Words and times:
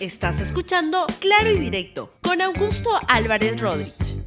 Estás 0.00 0.38
escuchando 0.38 1.06
Claro 1.18 1.50
y 1.50 1.58
Directo 1.58 2.14
con 2.22 2.40
Augusto 2.40 2.88
Álvarez 3.08 3.60
Rodríguez. 3.60 4.22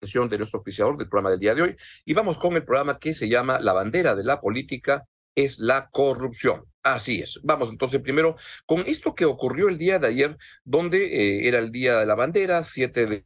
sesión 0.00 0.30
de 0.30 0.38
nuestro 0.38 0.60
oficiador 0.60 0.96
del 0.96 1.10
programa 1.10 1.30
del 1.30 1.40
día 1.40 1.54
de 1.54 1.60
hoy. 1.60 1.76
Y 2.06 2.14
vamos 2.14 2.38
con 2.38 2.54
el 2.54 2.64
programa 2.64 2.98
que 2.98 3.12
se 3.12 3.28
llama 3.28 3.60
La 3.60 3.74
bandera 3.74 4.14
de 4.14 4.24
la 4.24 4.40
política 4.40 5.04
es 5.34 5.58
la 5.58 5.90
corrupción. 5.90 6.64
Así 6.84 7.20
es. 7.22 7.40
Vamos 7.42 7.70
entonces 7.70 8.00
primero 8.02 8.36
con 8.66 8.80
esto 8.86 9.14
que 9.14 9.24
ocurrió 9.24 9.68
el 9.68 9.78
día 9.78 9.98
de 9.98 10.08
ayer, 10.08 10.36
donde 10.64 10.98
eh, 11.06 11.48
era 11.48 11.58
el 11.58 11.72
Día 11.72 11.98
de 11.98 12.04
la 12.04 12.14
Bandera, 12.14 12.62
7 12.62 13.06
de, 13.06 13.24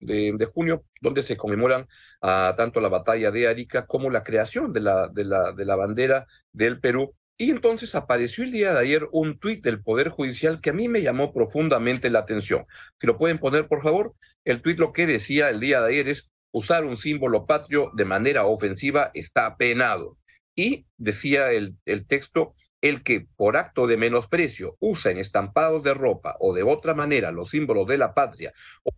de, 0.00 0.46
junio, 0.46 0.84
donde 1.00 1.22
se 1.22 1.36
conmemoran 1.36 1.86
tanto 2.20 2.80
la 2.80 2.88
batalla 2.88 3.30
de 3.30 3.46
Arica 3.46 3.86
como 3.86 4.08
la 4.08 4.24
creación 4.24 4.72
de 4.72 4.80
la, 4.80 5.08
de 5.08 5.24
la, 5.24 5.52
de 5.52 5.64
la 5.66 5.76
bandera 5.76 6.26
del 6.52 6.80
Perú. 6.80 7.14
Y 7.36 7.50
entonces 7.50 7.94
apareció 7.94 8.42
el 8.42 8.52
día 8.52 8.72
de 8.72 8.80
ayer 8.80 9.06
un 9.12 9.38
tuit 9.38 9.62
del 9.62 9.82
Poder 9.82 10.08
Judicial 10.08 10.60
que 10.60 10.70
a 10.70 10.72
mí 10.74 10.88
me 10.88 11.02
llamó 11.02 11.32
profundamente 11.34 12.08
la 12.08 12.20
atención. 12.20 12.66
Si 12.98 13.06
lo 13.06 13.18
pueden 13.18 13.38
poner, 13.38 13.68
por 13.68 13.82
favor, 13.82 14.14
el 14.44 14.62
tuit 14.62 14.78
lo 14.78 14.94
que 14.94 15.06
decía 15.06 15.50
el 15.50 15.60
día 15.60 15.82
de 15.82 15.88
ayer 15.88 16.08
es 16.08 16.30
usar 16.52 16.84
un 16.84 16.96
símbolo 16.96 17.44
patrio 17.44 17.90
de 17.94 18.06
manera 18.06 18.46
ofensiva 18.46 19.10
está 19.12 19.56
penado. 19.58 20.18
Y 20.54 20.86
decía 20.96 21.50
el, 21.52 21.76
el 21.86 22.06
texto, 22.06 22.54
el 22.82 23.02
que 23.02 23.26
por 23.36 23.56
acto 23.56 23.86
de 23.86 23.96
menosprecio 23.96 24.76
usa 24.80 25.12
en 25.12 25.18
estampados 25.18 25.82
de 25.82 25.94
ropa 25.94 26.34
o 26.40 26.52
de 26.52 26.62
otra 26.62 26.94
manera 26.94 27.32
los 27.32 27.50
símbolos 27.50 27.86
de 27.86 27.96
la 27.96 28.12
patria 28.12 28.52
o 28.82 28.90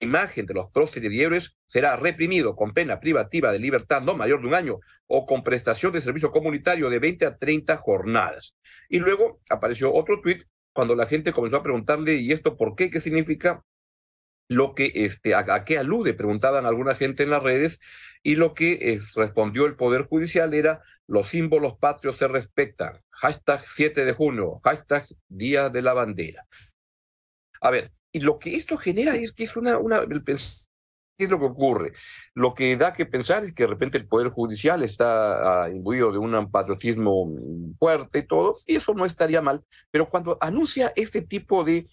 imagen 0.00 0.46
de 0.46 0.54
los 0.54 0.70
próceres 0.70 1.12
y 1.12 1.22
héroes 1.22 1.56
será 1.64 1.96
reprimido 1.96 2.56
con 2.56 2.72
pena 2.72 3.00
privativa 3.00 3.52
de 3.52 3.58
libertad 3.58 4.02
no 4.02 4.14
mayor 4.14 4.40
de 4.40 4.48
un 4.48 4.54
año 4.54 4.80
o 5.06 5.26
con 5.26 5.42
prestación 5.42 5.92
de 5.92 6.00
servicio 6.00 6.30
comunitario 6.30 6.90
de 6.90 6.98
20 6.98 7.26
a 7.26 7.36
30 7.36 7.76
jornadas. 7.76 8.56
Y 8.88 8.98
luego 8.98 9.40
apareció 9.48 9.92
otro 9.92 10.20
tuit 10.20 10.44
cuando 10.72 10.94
la 10.94 11.06
gente 11.06 11.32
comenzó 11.32 11.56
a 11.56 11.62
preguntarle, 11.62 12.16
¿y 12.16 12.32
esto 12.32 12.56
por 12.56 12.74
qué? 12.76 12.90
¿Qué 12.90 13.00
significa? 13.00 13.62
Lo 14.48 14.74
que, 14.74 14.92
este, 14.94 15.34
a 15.34 15.64
qué 15.64 15.78
alude? 15.78 16.14
Preguntaban 16.14 16.66
alguna 16.66 16.94
gente 16.94 17.24
en 17.24 17.30
las 17.30 17.42
redes 17.42 17.80
y 18.22 18.36
lo 18.36 18.54
que 18.54 18.98
respondió 19.14 19.66
el 19.66 19.76
Poder 19.76 20.06
Judicial 20.06 20.54
era 20.54 20.82
los 21.06 21.28
símbolos 21.28 21.76
patrios 21.78 22.16
se 22.16 22.28
respetan. 22.28 23.00
Hashtag 23.10 23.60
7 23.64 24.04
de 24.04 24.12
junio, 24.12 24.60
hashtag 24.64 25.06
Día 25.28 25.68
de 25.68 25.82
la 25.82 25.92
Bandera. 25.92 26.46
A 27.60 27.70
ver, 27.70 27.92
y 28.12 28.20
lo 28.20 28.38
que 28.38 28.56
esto 28.56 28.76
genera 28.76 29.14
es 29.14 29.32
que 29.32 29.44
es 29.44 29.56
una, 29.56 29.78
una 29.78 30.00
¿qué 30.06 31.24
es 31.24 31.30
lo 31.30 31.38
que 31.38 31.46
ocurre? 31.46 31.92
Lo 32.34 32.54
que 32.54 32.76
da 32.76 32.92
que 32.92 33.06
pensar 33.06 33.44
es 33.44 33.52
que 33.52 33.64
de 33.64 33.68
repente 33.68 33.98
el 33.98 34.06
Poder 34.06 34.30
Judicial 34.30 34.82
está 34.82 35.64
ah, 35.64 35.68
imbuido 35.70 36.12
de 36.12 36.18
un 36.18 36.50
patriotismo 36.50 37.30
fuerte 37.78 38.20
y 38.20 38.26
todo, 38.26 38.56
y 38.66 38.76
eso 38.76 38.94
no 38.94 39.04
estaría 39.04 39.40
mal, 39.40 39.64
pero 39.90 40.08
cuando 40.08 40.36
anuncia 40.40 40.92
este 40.96 41.22
tipo 41.22 41.64
de 41.64 41.86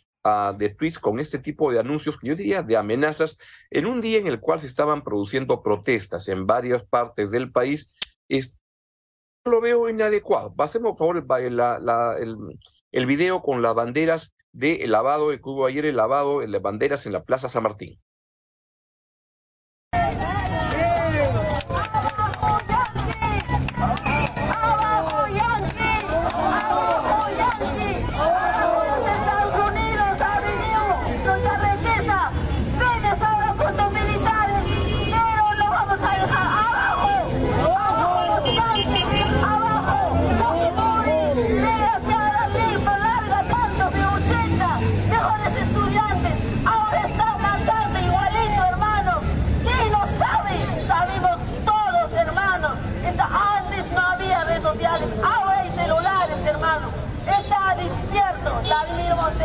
de 0.58 0.70
tweets 0.70 1.00
con 1.00 1.20
este 1.20 1.38
tipo 1.38 1.72
de 1.72 1.80
anuncios, 1.80 2.18
yo 2.24 2.36
diría 2.36 2.64
de 2.64 2.78
amenazas, 2.78 3.38
en 3.70 3.86
un 3.86 4.00
día 4.00 4.20
en 4.20 4.28
el 4.28 4.40
cual 4.40 4.60
se 4.60 4.68
estaban 4.68 5.04
produciendo 5.04 5.62
protestas 5.62 6.30
en 6.30 6.48
varias 6.48 6.84
partes 6.84 7.30
del 7.30 7.52
país, 7.52 7.94
es, 8.30 8.58
lo 9.44 9.60
veo 9.60 9.90
inadecuado. 9.90 10.56
Pasemos, 10.56 10.92
por 10.98 11.26
favor, 11.26 11.42
el, 11.42 11.58
la, 11.58 12.16
el, 12.20 12.38
el 12.92 13.06
video 13.06 13.42
con 13.42 13.62
las 13.62 13.76
banderas 13.76 14.34
de 14.54 14.88
lavado, 14.88 15.30
que 15.30 15.42
hubo 15.44 15.66
ayer 15.66 15.86
el 15.86 15.98
lavado 15.98 16.40
de 16.40 16.60
banderas 16.60 17.06
en 17.06 17.12
la 17.14 17.26
Plaza 17.26 17.50
San 17.50 17.64
Martín. 17.64 18.00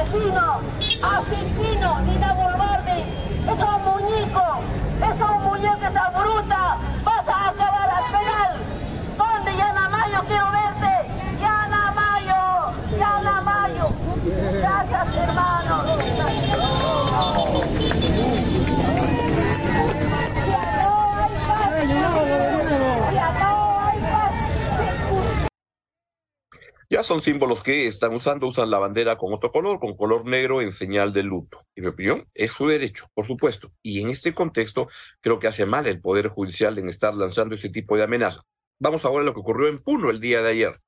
Asesino, 0.09 0.61
asesino, 1.03 1.58
son 27.09 27.23
símbolos 27.23 27.63
que 27.63 27.87
están 27.87 28.15
usando, 28.15 28.47
usan 28.47 28.71
la 28.71 28.79
bandera 28.79 29.17
con 29.17 29.33
otro 29.33 29.51
color, 29.51 29.81
con 29.81 29.97
color 29.97 30.27
negro 30.27 30.61
en 30.61 30.73
señal 30.73 31.15
de 31.15 31.23
luto. 31.23 31.65
En 31.75 31.85
mi 31.85 31.89
opinión, 31.89 32.29
es 32.35 32.53
su 32.53 32.69
derecho, 32.69 33.07
por 33.15 33.27
supuesto. 33.27 33.73
Y 33.83 34.03
en 34.03 34.11
este 34.11 34.35
contexto, 34.35 34.89
creo 35.23 35.39
que 35.39 35.47
hace 35.47 35.65
mal 35.65 35.87
el 35.87 36.03
Poder 36.03 36.29
Judicial 36.29 36.79
en 36.79 36.87
estar 36.89 37.15
lanzando 37.15 37.55
ese 37.55 37.71
tipo 37.71 37.97
de 37.97 38.05
amenaza. 38.05 38.43
Vamos 38.79 39.07
ahora 39.07 39.23
a 39.23 39.25
lo 39.25 39.33
que 39.33 39.41
ocurrió 39.41 39.69
en 39.69 39.83
Puno 39.83 40.11
el 40.11 40.21
día 40.21 40.43
de 40.43 40.51
ayer. 40.51 40.81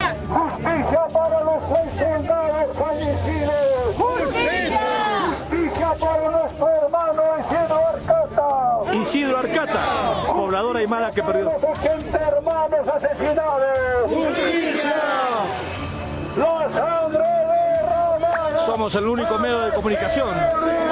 Justicia 0.00 1.06
para 1.12 1.44
los 1.44 1.62
seis 1.68 2.00
soldados 2.00 2.76
fallecidos. 2.78 3.94
Justicia. 3.94 4.80
Justicia 5.28 5.94
para 6.00 6.30
nuestro 6.30 6.68
hermano 6.68 7.22
Isidro 7.40 7.88
Arcata. 7.88 8.94
Isidro 8.94 9.38
Arcata, 9.38 10.14
poblador 10.52 10.76
aymara 10.76 11.10
que 11.10 11.22
perdió. 11.22 11.44
Los 11.44 11.64
80 11.64 12.18
hermanos 12.18 12.86
asesinados. 12.86 13.62
Justicia. 14.04 14.92
La 16.36 16.68
sangre 16.68 17.24
derramada. 17.24 18.66
Somos 18.66 18.94
el 18.94 19.06
único 19.06 19.38
medio 19.38 19.60
de 19.60 19.72
comunicación 19.72 20.28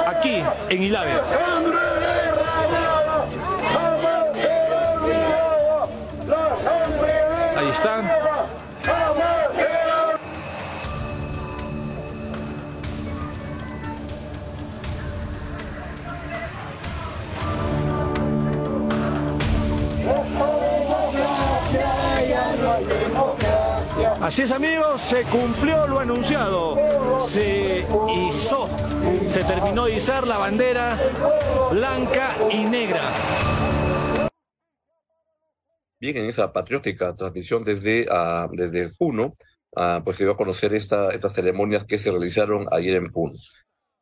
aquí 0.07 0.43
en 0.69 0.81
Ilave. 0.81 1.11
Así 24.21 24.43
es 24.43 24.51
amigos, 24.51 25.01
se 25.01 25.23
cumplió 25.23 25.87
lo 25.87 25.99
anunciado. 25.99 26.77
Se 27.19 27.85
izó, 28.29 28.69
se 29.27 29.43
terminó 29.43 29.85
de 29.85 29.95
izar 29.95 30.27
la 30.27 30.37
bandera 30.37 30.99
blanca 31.71 32.35
y 32.51 32.63
negra. 32.65 33.01
Bien, 35.99 36.17
en 36.17 36.25
esa 36.25 36.53
patriótica 36.53 37.15
transmisión 37.15 37.63
desde, 37.63 38.05
uh, 38.11 38.47
desde 38.51 38.89
Puno, 38.89 39.35
uh, 39.75 40.03
pues 40.03 40.17
se 40.17 40.23
dio 40.23 40.33
a 40.33 40.37
conocer 40.37 40.75
esta, 40.75 41.09
estas 41.09 41.33
ceremonias 41.33 41.85
que 41.85 41.97
se 41.97 42.11
realizaron 42.11 42.67
ayer 42.71 42.97
en 42.97 43.11
Puno. 43.11 43.33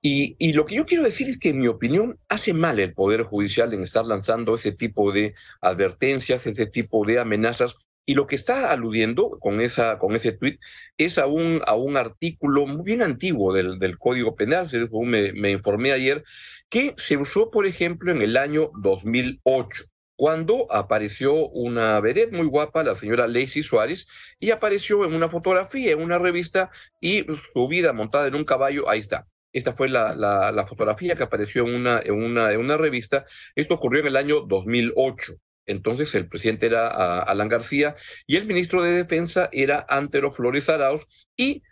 Y, 0.01 0.53
lo 0.53 0.65
que 0.65 0.75
yo 0.75 0.85
quiero 0.85 1.03
decir 1.03 1.29
es 1.29 1.37
que, 1.37 1.49
en 1.49 1.59
mi 1.59 1.67
opinión, 1.67 2.17
hace 2.29 2.53
mal 2.53 2.79
el 2.79 2.93
Poder 2.93 3.23
Judicial 3.23 3.73
en 3.73 3.83
estar 3.83 4.05
lanzando 4.05 4.55
ese 4.55 4.71
tipo 4.71 5.11
de 5.11 5.33
advertencias, 5.61 6.47
ese 6.47 6.65
tipo 6.67 7.05
de 7.05 7.19
amenazas. 7.19 7.75
Y 8.09 8.15
lo 8.15 8.25
que 8.25 8.35
está 8.35 8.71
aludiendo 8.71 9.37
con, 9.39 9.61
esa, 9.61 9.99
con 9.99 10.15
ese 10.15 10.31
tuit 10.31 10.59
es 10.97 11.19
a 11.19 11.27
un, 11.27 11.61
a 11.67 11.75
un 11.75 11.95
artículo 11.95 12.65
muy 12.65 12.83
bien 12.83 13.03
antiguo 13.03 13.53
del, 13.53 13.77
del 13.77 13.99
Código 13.99 14.35
Penal, 14.35 14.67
según 14.67 15.11
me, 15.11 15.51
informé 15.51 15.91
ayer, 15.91 16.23
que 16.69 16.95
se 16.97 17.17
usó, 17.17 17.51
por 17.51 17.67
ejemplo, 17.67 18.11
en 18.11 18.23
el 18.23 18.35
año 18.35 18.71
2008 18.81 19.85
cuando 20.15 20.65
apareció 20.71 21.49
una 21.49 21.99
vedette 21.99 22.33
muy 22.33 22.47
guapa, 22.47 22.81
la 22.81 22.95
señora 22.95 23.27
Lacey 23.27 23.61
Suárez, 23.61 24.07
y 24.39 24.49
apareció 24.49 25.05
en 25.05 25.13
una 25.13 25.29
fotografía, 25.29 25.91
en 25.91 26.01
una 26.01 26.17
revista, 26.17 26.71
y 26.99 27.27
su 27.53 27.67
vida 27.67 27.93
montada 27.93 28.25
en 28.25 28.33
un 28.33 28.43
caballo, 28.43 28.89
ahí 28.89 29.01
está. 29.01 29.27
Esta 29.53 29.73
fue 29.73 29.87
la, 29.87 30.15
la, 30.15 30.51
la 30.51 30.65
fotografía 30.65 31.15
que 31.15 31.23
apareció 31.23 31.67
en 31.67 31.75
una, 31.75 32.01
en, 32.03 32.15
una, 32.15 32.51
en 32.53 32.59
una 32.59 32.75
revista. 32.75 33.27
Esto 33.53 33.75
ocurrió 33.75 34.01
en 34.01 34.07
el 34.07 34.15
año 34.15 34.41
2008. 34.41 35.35
Entonces 35.69 36.13
el 36.15 36.27
presidente 36.27 36.65
era 36.65 36.89
uh, 36.89 37.29
Alan 37.29 37.47
García 37.47 37.95
y 38.27 38.35
el 38.35 38.45
ministro 38.45 38.81
de 38.81 38.91
Defensa 38.91 39.49
era 39.51 39.85
Antero 39.89 40.31
Flores 40.31 40.69
Arauz 40.69 41.07
y 41.37 41.63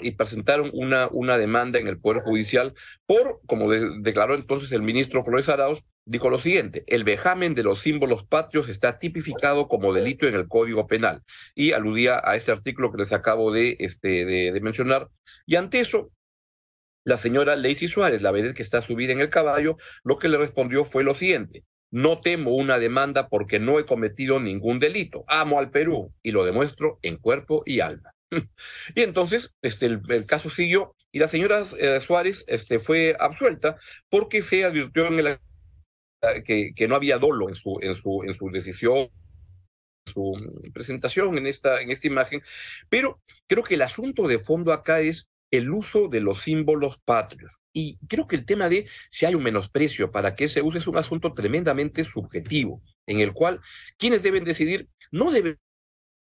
y 0.00 0.12
presentaron 0.12 0.70
una, 0.72 1.08
una 1.10 1.38
demanda 1.38 1.78
en 1.78 1.88
el 1.88 1.98
Poder 1.98 2.22
Judicial 2.22 2.74
por, 3.04 3.40
como 3.46 3.70
de, 3.70 3.98
declaró 4.00 4.34
entonces 4.34 4.70
el 4.72 4.82
ministro 4.82 5.24
Flores 5.24 5.48
Arauz, 5.48 5.84
dijo 6.04 6.30
lo 6.30 6.38
siguiente, 6.38 6.84
el 6.86 7.02
vejamen 7.02 7.54
de 7.54 7.64
los 7.64 7.80
símbolos 7.80 8.24
patrios 8.24 8.68
está 8.68 8.98
tipificado 8.98 9.66
como 9.66 9.92
delito 9.92 10.28
en 10.28 10.34
el 10.34 10.46
Código 10.46 10.86
Penal 10.86 11.22
y 11.54 11.72
aludía 11.72 12.20
a 12.22 12.36
este 12.36 12.52
artículo 12.52 12.92
que 12.92 12.98
les 12.98 13.12
acabo 13.12 13.50
de, 13.50 13.76
este, 13.80 14.24
de 14.24 14.60
mencionar. 14.60 15.08
Y 15.46 15.56
ante 15.56 15.80
eso, 15.80 16.12
la 17.04 17.18
señora 17.18 17.56
Lacey 17.56 17.88
Suárez, 17.88 18.22
la 18.22 18.30
vedette 18.30 18.54
que 18.54 18.62
está 18.62 18.82
subida 18.82 19.12
en 19.12 19.20
el 19.20 19.30
caballo, 19.30 19.76
lo 20.04 20.18
que 20.18 20.28
le 20.28 20.38
respondió 20.38 20.84
fue 20.84 21.02
lo 21.02 21.14
siguiente, 21.14 21.64
no 21.90 22.20
temo 22.20 22.52
una 22.52 22.78
demanda 22.78 23.28
porque 23.28 23.58
no 23.58 23.78
he 23.78 23.86
cometido 23.86 24.40
ningún 24.40 24.78
delito. 24.78 25.24
Amo 25.28 25.58
al 25.58 25.70
Perú 25.70 26.12
y 26.22 26.32
lo 26.32 26.44
demuestro 26.44 26.98
en 27.02 27.16
cuerpo 27.16 27.62
y 27.66 27.80
alma. 27.80 28.12
Y 28.94 29.02
entonces 29.02 29.54
este, 29.62 29.86
el, 29.86 30.26
caso 30.26 30.50
siguió 30.50 30.94
y 31.12 31.18
la 31.18 31.28
señora 31.28 31.64
eh, 31.78 32.00
Suárez 32.00 32.44
este, 32.48 32.80
fue 32.80 33.16
absuelta 33.18 33.76
porque 34.10 34.42
se 34.42 34.64
advirtió 34.64 35.06
en 35.06 35.18
el, 35.20 35.38
que, 36.44 36.72
que, 36.74 36.88
no 36.88 36.96
había 36.96 37.18
dolo 37.18 37.48
en 37.48 37.54
su, 37.54 37.78
en 37.80 37.94
su, 37.94 38.22
en 38.24 38.34
su 38.34 38.50
decisión 38.50 39.10
su 40.06 40.34
presentación 40.72 41.36
en 41.36 41.46
esta, 41.46 41.80
en 41.80 41.90
esta 41.90 42.06
imagen, 42.06 42.40
pero 42.88 43.20
creo 43.46 43.62
que 43.62 43.74
el 43.74 43.82
asunto 43.82 44.28
de 44.28 44.38
fondo 44.38 44.72
acá 44.72 45.00
es 45.00 45.28
el 45.56 45.70
uso 45.70 46.08
de 46.08 46.20
los 46.20 46.42
símbolos 46.42 46.98
patrios. 47.04 47.60
Y 47.72 47.98
creo 48.08 48.26
que 48.26 48.36
el 48.36 48.44
tema 48.44 48.68
de 48.68 48.88
si 49.10 49.26
hay 49.26 49.34
un 49.34 49.42
menosprecio 49.42 50.10
para 50.10 50.34
que 50.34 50.48
se 50.48 50.62
use 50.62 50.78
es 50.78 50.86
un 50.86 50.96
asunto 50.96 51.34
tremendamente 51.34 52.04
subjetivo, 52.04 52.82
en 53.06 53.20
el 53.20 53.32
cual 53.32 53.60
quienes 53.98 54.22
deben 54.22 54.44
decidir 54.44 54.88
no 55.10 55.30
deben 55.30 55.58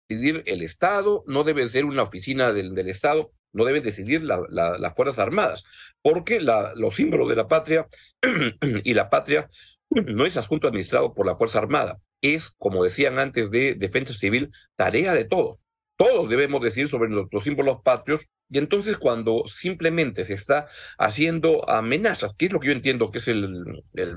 decidir 0.09 0.43
el 0.47 0.62
Estado, 0.62 1.25
no 1.26 1.44
debe 1.44 1.69
ser 1.69 1.85
una 1.85 2.03
oficina 2.03 2.53
del, 2.53 2.75
del 2.75 2.88
Estado, 2.88 3.32
no 3.53 3.65
deben 3.65 3.82
decidir 3.82 4.23
la, 4.23 4.43
la, 4.49 4.79
las 4.79 4.94
Fuerzas 4.94 5.19
Armadas, 5.19 5.65
porque 6.03 6.41
los 6.41 6.97
símbolos 6.97 7.29
de 7.29 7.37
la 7.37 7.49
patria 7.49 7.88
y 8.85 8.94
la 8.94 9.09
patria 9.09 9.49
no 9.91 10.27
es 10.27 10.37
asunto 10.37 10.69
administrado 10.69 11.15
por 11.15 11.27
la 11.27 11.37
Fuerza 11.37 11.61
Armada, 11.61 12.00
es, 12.20 12.50
como 12.59 12.82
decían 12.82 13.19
antes 13.19 13.50
de 13.50 13.75
Defensa 13.75 14.12
Civil, 14.12 14.50
tarea 14.77 15.12
de 15.12 15.25
todos. 15.25 15.64
Todos 15.96 16.29
debemos 16.29 16.61
decir 16.62 16.88
sobre 16.88 17.11
los 17.11 17.44
símbolos 17.44 17.79
patrios 17.82 18.31
y 18.50 18.58
entonces 18.58 18.99
cuando 18.99 19.44
simplemente 19.46 20.25
se 20.25 20.35
está 20.35 20.69
haciendo 20.99 21.69
amenazas, 21.69 22.35
que 22.35 22.46
es 22.46 22.52
lo 22.52 22.61
que 22.61 22.69
yo 22.69 22.73
entiendo 22.73 23.11
que 23.11 23.19
es 23.19 23.29
el, 23.29 23.64
el, 23.94 24.17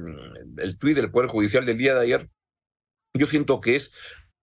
el 0.57 0.77
tuit 0.77 0.95
del 0.95 1.11
Poder 1.11 1.29
Judicial 1.29 1.65
del 1.65 1.77
día 1.77 1.93
de 1.93 2.01
ayer, 2.01 2.29
yo 3.13 3.27
siento 3.27 3.61
que 3.61 3.75
es 3.75 3.91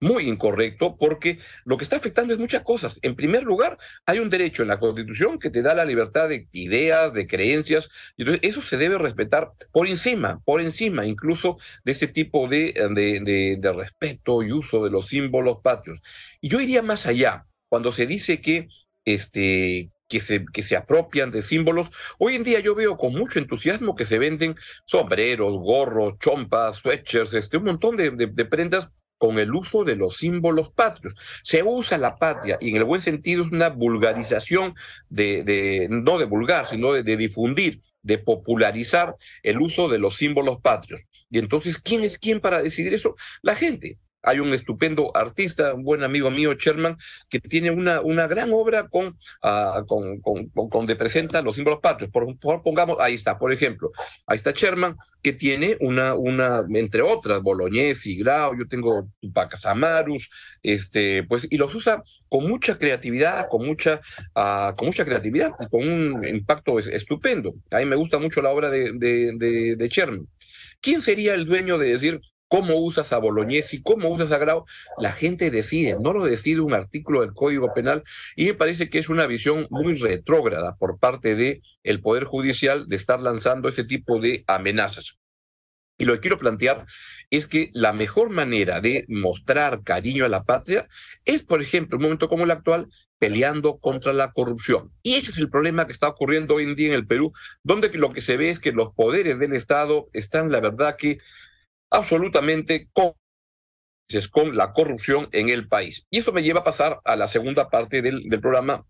muy 0.01 0.29
incorrecto 0.29 0.97
porque 0.97 1.39
lo 1.65 1.77
que 1.77 1.85
está 1.85 1.97
afectando 1.97 2.33
es 2.33 2.39
muchas 2.39 2.63
cosas. 2.63 2.99
En 3.03 3.17
primer 3.17 3.45
lugar, 3.45 3.79
hay 4.07 4.19
un 4.19 4.31
derecho 4.31 4.63
en 4.63 4.69
la 4.69 4.79
Constitución 4.79 5.39
que 5.39 5.51
te 5.51 5.63
da 5.63 5.75
la 5.75 5.85
libertad 5.85 6.29
de 6.29 6.49
ideas, 6.53 7.13
de 7.13 7.27
creencias, 7.27 7.89
y 8.17 8.23
entonces 8.23 8.49
eso 8.49 8.63
se 8.63 8.77
debe 8.77 8.99
respetar 8.99 9.53
por 9.73 9.87
encima, 9.87 10.41
por 10.45 10.61
encima 10.61 11.07
incluso 11.07 11.59
de 11.85 11.93
ese 11.93 12.09
tipo 12.09 12.49
de, 12.49 12.75
de, 12.95 13.57
de, 13.59 13.73
respeto 13.73 14.43
y 14.43 14.53
uso 14.53 14.85
de 14.85 14.91
los 14.91 15.09
símbolos 15.09 15.59
patrios. 15.63 16.03
Y 16.41 16.49
yo 16.49 16.61
iría 16.61 16.83
más 16.83 17.07
allá, 17.07 17.47
cuando 17.69 17.93
se 17.93 18.07
dice 18.07 18.41
que 18.41 18.69
este, 19.05 19.91
que 20.09 20.21
se, 20.21 20.45
que 20.53 20.63
se 20.63 20.77
apropian 20.77 21.31
de 21.31 21.43
símbolos. 21.43 21.91
Hoy 22.19 22.37
en 22.37 22.43
día 22.43 22.61
yo 22.61 22.75
veo 22.75 22.97
con 22.97 23.13
mucho 23.13 23.39
entusiasmo 23.39 23.95
que 23.95 24.05
se 24.05 24.19
venden 24.19 24.57
sombreros, 24.87 25.53
gorros, 25.53 26.19
chompas, 26.19 26.77
sweatshirts, 26.77 27.35
este, 27.35 27.57
un 27.57 27.65
montón 27.65 27.97
de 27.97 28.45
prendas 28.45 28.91
con 29.25 29.39
el 29.39 29.55
uso 29.55 29.85
de 29.85 29.97
los 29.97 30.19
símbolos 30.19 30.71
patrios. 30.71 31.15
Se 31.43 31.63
usa 31.63 31.97
la 31.97 32.17
patria 32.17 32.59
y 32.61 32.69
en 32.69 32.77
el 32.77 32.85
buen 32.85 33.01
sentido 33.01 33.43
es 33.43 33.51
una 33.51 33.71
vulgarización 33.71 34.75
de, 35.09 35.87
no 35.89 36.19
de 36.19 36.27
vulgar, 36.27 36.67
sino 36.67 36.93
de, 36.93 37.17
difundir, 37.17 37.81
de 38.03 38.19
popularizar 38.19 39.17
el 39.43 39.63
uso 39.63 39.89
de 39.89 39.99
los 39.99 40.19
símbolos 40.19 40.61
patrios. 40.61 41.07
Y 41.31 41.39
entonces, 41.39 41.79
¿quién 41.79 42.05
es 42.05 42.19
quién 42.19 42.39
para 42.39 42.63
decidir 42.63 42.93
eso? 42.93 43.17
La 43.41 43.57
gente. 43.57 43.97
Hay 44.25 44.41
un 44.41 44.53
estupendo 44.53 45.11
artista, 45.15 45.75
un 45.75 45.85
buen 45.85 46.03
amigo 46.03 46.31
mío, 46.31 46.55
Sherman, 46.55 46.97
que 47.31 47.41
tiene 47.41 47.71
una, 47.71 48.01
una 48.01 48.27
gran 48.27 48.51
obra 48.53 48.89
con, 48.89 49.19
uh, 49.43 49.85
con, 49.87 50.21
con, 50.21 50.49
con, 50.49 50.69
donde 50.71 50.97
presenta 50.97 51.43
los 51.43 51.57
símbolos 51.57 51.81
patrios. 51.81 52.11
Por, 52.11 52.39
por, 52.39 52.63
pongamos, 52.63 52.97
ahí 53.01 53.15
está, 53.15 53.39
por 53.39 53.53
ejemplo, 53.53 53.91
ahí 54.27 54.37
está 54.37 54.51
Sherman, 54.51 54.97
que 55.23 55.33
tiene 55.33 55.77
una, 55.81 56.15
una 56.15 56.63
entre 56.75 57.03
otras, 57.03 57.43
Bolognesi, 57.43 58.17
Grau, 58.17 58.57
yo 58.59 58.67
tengo 58.67 59.05
Tupacas 59.21 59.67
Amarus, 59.67 60.31
este, 60.63 61.25
pues, 61.25 61.47
y 61.51 61.57
los 61.57 61.75
usa 61.75 62.03
con 62.29 62.49
mucha 62.49 62.79
creatividad, 62.79 63.49
con 63.49 63.65
mucha, 63.65 64.01
uh, 64.35 64.75
con 64.75 64.87
mucha 64.87 65.05
creatividad, 65.05 65.53
con 65.71 65.89
un 65.89 66.27
impacto 66.27 66.79
estupendo. 66.79 67.55
A 67.71 67.79
mí 67.79 67.87
me 67.87 67.97
gusta 67.97 68.19
mucho 68.19 68.43
la 68.43 68.51
obra 68.51 68.71
de, 68.71 68.93
de, 68.95 69.33
de, 69.37 69.77
de 69.77 69.89
Sherman. 69.89 70.27
¿Quién 70.81 71.01
sería 71.01 71.35
el 71.35 71.47
dueño 71.47 71.79
de 71.79 71.89
decir, 71.89 72.21
cómo 72.55 72.77
usas 72.77 73.13
a 73.13 73.19
Bolognesi, 73.19 73.83
cómo 73.83 74.11
usas 74.11 74.31
a 74.31 74.39
Grau, 74.39 74.65
la 75.01 75.11
gente 75.11 75.51
decide, 75.51 75.97
no 76.01 76.13
lo 76.13 76.23
decide 76.23 76.61
un 76.61 76.73
artículo 76.73 77.23
del 77.23 77.33
Código 77.33 77.73
Penal 77.75 78.05
y 78.37 78.47
me 78.47 78.55
parece 78.55 78.89
que 78.89 78.99
es 78.99 79.09
una 79.09 79.27
visión 79.27 79.67
muy 79.71 79.97
retrógrada 79.97 80.77
por 80.77 81.01
parte 81.01 81.35
del 81.35 81.63
el 81.83 82.01
Poder 82.01 82.23
Judicial 82.23 82.87
de 82.87 82.95
estar 82.95 83.19
lanzando 83.19 83.69
ese 83.69 83.83
tipo 83.83 84.21
de 84.21 84.45
amenazas. 84.47 85.19
Y 85.99 86.05
lo 86.05 86.13
que 86.13 86.21
quiero 86.21 86.39
plantear 86.39 86.87
es 87.29 87.49
que 87.49 87.71
la 87.73 87.93
mejor 87.93 88.31
manera 88.31 88.81
de 88.81 89.05
mostrar 89.09 89.83
cariño 89.83 90.25
a 90.25 90.29
la 90.29 90.45
patria 90.45 90.87
es, 91.25 91.43
por 91.43 91.61
ejemplo, 91.61 91.97
en 91.97 92.03
un 92.03 92.05
momento 92.05 92.29
como 92.29 92.45
el 92.45 92.53
actual, 92.53 92.89
peleando 93.19 93.79
contra 93.79 94.13
la 94.13 94.33
corrupción. 94.33 94.93
Y 95.03 95.15
ese 95.15 95.31
es 95.33 95.39
el 95.39 95.51
problema 95.51 95.87
que 95.87 95.93
está 95.93 96.09
ocurriendo 96.09 96.55
hoy 96.55 96.65
en 96.65 96.75
día 96.77 96.89
en 96.89 96.95
el 96.95 97.07
Perú, 97.07 97.33
donde 97.63 97.89
lo 97.95 98.11
que 98.11 98.21
se 98.21 98.37
ve 98.37 98.51
es 98.51 98.61
que 98.61 98.73
los 98.73 98.93
poderes 98.95 99.39
del 99.39 99.55
Estado 99.55 100.09
están, 100.13 100.53
la 100.53 100.61
verdad, 100.61 100.97
que 100.97 101.19
absolutamente 101.95 102.89
cómplices 102.93 104.29
con 104.31 104.57
la 104.57 104.73
corrupción 104.73 105.29
en 105.33 105.49
el 105.49 105.69
país. 105.69 106.07
Y 106.11 106.19
eso 106.19 106.33
me 106.33 106.43
lleva 106.43 106.61
a 106.61 106.65
pasar 106.65 107.01
a 107.05 107.17
la 107.17 107.27
segunda 107.27 107.71
parte 107.71 108.03
del, 108.03 108.29
del 108.29 108.41
programa, 108.41 108.87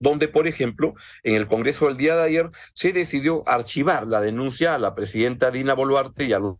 donde, 0.00 0.28
por 0.28 0.46
ejemplo, 0.46 0.94
en 1.22 1.34
el 1.36 1.46
Congreso 1.46 1.86
del 1.86 1.96
día 1.96 2.16
de 2.16 2.24
ayer 2.24 2.50
se 2.74 2.92
decidió 2.92 3.42
archivar 3.48 4.06
la 4.06 4.20
denuncia 4.20 4.74
a 4.74 4.78
la 4.78 4.94
presidenta 4.94 5.50
Dina 5.50 5.74
Boluarte 5.74 6.24
y 6.24 6.32
a 6.32 6.38
los 6.38 6.56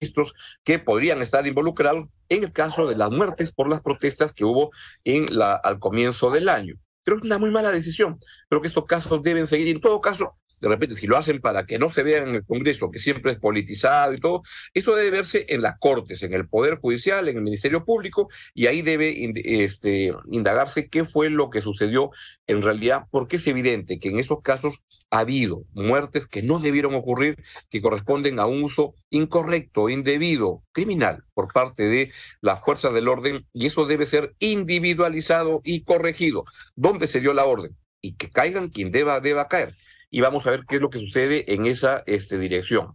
ministros 0.00 0.34
que 0.62 0.78
podrían 0.78 1.20
estar 1.22 1.46
involucrados 1.46 2.06
en 2.28 2.44
el 2.44 2.52
caso 2.52 2.86
de 2.86 2.96
las 2.96 3.10
muertes 3.10 3.52
por 3.52 3.68
las 3.68 3.80
protestas 3.80 4.32
que 4.32 4.44
hubo 4.44 4.70
en 5.04 5.36
la, 5.36 5.54
al 5.54 5.78
comienzo 5.78 6.30
del 6.30 6.48
año. 6.48 6.74
Creo 7.04 7.18
que 7.18 7.26
es 7.26 7.26
una 7.26 7.38
muy 7.38 7.50
mala 7.50 7.70
decisión. 7.70 8.18
Creo 8.48 8.62
que 8.62 8.68
estos 8.68 8.86
casos 8.86 9.22
deben 9.22 9.46
seguir. 9.46 9.68
En 9.68 9.80
todo 9.80 10.00
caso, 10.00 10.30
de 10.64 10.70
repente 10.70 10.94
si 10.94 11.06
lo 11.06 11.18
hacen 11.18 11.42
para 11.42 11.66
que 11.66 11.78
no 11.78 11.90
se 11.90 12.02
vea 12.02 12.22
en 12.22 12.34
el 12.34 12.42
Congreso, 12.42 12.90
que 12.90 12.98
siempre 12.98 13.32
es 13.32 13.38
politizado 13.38 14.14
y 14.14 14.18
todo, 14.18 14.42
eso 14.72 14.96
debe 14.96 15.10
verse 15.10 15.44
en 15.50 15.60
las 15.60 15.78
Cortes, 15.78 16.22
en 16.22 16.32
el 16.32 16.48
Poder 16.48 16.78
Judicial, 16.78 17.28
en 17.28 17.36
el 17.36 17.42
Ministerio 17.42 17.84
Público, 17.84 18.30
y 18.54 18.66
ahí 18.66 18.80
debe 18.80 19.14
este, 19.62 20.14
indagarse 20.30 20.88
qué 20.88 21.04
fue 21.04 21.28
lo 21.28 21.50
que 21.50 21.60
sucedió 21.60 22.12
en 22.46 22.62
realidad, 22.62 23.04
porque 23.10 23.36
es 23.36 23.46
evidente 23.46 23.98
que 23.98 24.08
en 24.08 24.18
esos 24.18 24.40
casos 24.40 24.82
ha 25.10 25.18
habido 25.18 25.66
muertes 25.74 26.26
que 26.26 26.42
no 26.42 26.58
debieron 26.60 26.94
ocurrir, 26.94 27.36
que 27.68 27.82
corresponden 27.82 28.38
a 28.38 28.46
un 28.46 28.62
uso 28.62 28.94
incorrecto, 29.10 29.90
indebido, 29.90 30.62
criminal 30.72 31.24
por 31.34 31.52
parte 31.52 31.82
de 31.90 32.10
las 32.40 32.64
fuerzas 32.64 32.94
del 32.94 33.08
orden, 33.08 33.46
y 33.52 33.66
eso 33.66 33.84
debe 33.84 34.06
ser 34.06 34.34
individualizado 34.38 35.60
y 35.62 35.84
corregido. 35.84 36.46
¿Dónde 36.74 37.06
se 37.06 37.20
dio 37.20 37.34
la 37.34 37.44
orden? 37.44 37.76
Y 38.00 38.14
que 38.14 38.30
caigan 38.30 38.70
quien 38.70 38.90
deba, 38.90 39.20
deba 39.20 39.46
caer. 39.46 39.74
Y 40.14 40.20
vamos 40.20 40.46
a 40.46 40.52
ver 40.52 40.64
qué 40.64 40.76
es 40.76 40.80
lo 40.80 40.90
que 40.90 41.00
sucede 41.00 41.52
en 41.54 41.66
esa 41.66 42.04
este, 42.06 42.38
dirección. 42.38 42.94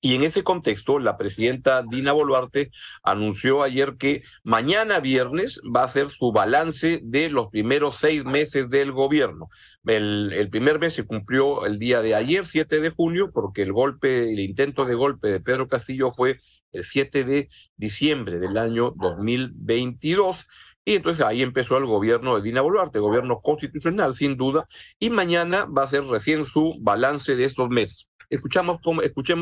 Y 0.00 0.16
en 0.16 0.24
ese 0.24 0.42
contexto, 0.42 0.98
la 0.98 1.16
presidenta 1.16 1.84
Dina 1.88 2.10
Boluarte 2.10 2.72
anunció 3.04 3.62
ayer 3.62 3.94
que 3.96 4.24
mañana 4.42 4.98
viernes 4.98 5.60
va 5.64 5.82
a 5.82 5.84
hacer 5.84 6.08
su 6.08 6.32
balance 6.32 7.00
de 7.04 7.30
los 7.30 7.46
primeros 7.50 7.98
seis 7.98 8.24
meses 8.24 8.70
del 8.70 8.90
gobierno. 8.90 9.50
El, 9.84 10.32
el, 10.32 10.50
primer 10.50 10.80
mes 10.80 10.94
se 10.94 11.06
cumplió 11.06 11.64
el 11.64 11.78
día 11.78 12.02
de 12.02 12.16
ayer, 12.16 12.44
7 12.44 12.80
de 12.80 12.90
junio, 12.90 13.30
porque 13.32 13.62
el 13.62 13.72
golpe, 13.72 14.32
el 14.32 14.40
intento 14.40 14.84
de 14.84 14.96
golpe 14.96 15.28
de 15.28 15.38
Pedro 15.38 15.68
Castillo 15.68 16.10
fue 16.10 16.40
el 16.72 16.82
7 16.82 17.22
de 17.22 17.48
diciembre 17.76 18.40
del 18.40 18.58
año 18.58 18.94
2022. 18.96 20.46
Y 20.88 20.94
entonces 20.94 21.26
ahí 21.26 21.42
empezó 21.42 21.76
el 21.78 21.84
gobierno 21.84 22.36
de 22.36 22.42
Dina 22.42 22.60
Boluarte, 22.60 23.00
gobierno 23.00 23.40
constitucional, 23.40 24.14
sin 24.14 24.36
duda, 24.36 24.68
y 25.00 25.10
mañana 25.10 25.64
va 25.64 25.82
a 25.82 25.88
ser 25.88 26.04
recién 26.04 26.46
su 26.46 26.76
balance 26.80 27.34
de 27.34 27.44
estos 27.44 27.68
meses. 27.68 28.08
Escuchemos 28.30 28.78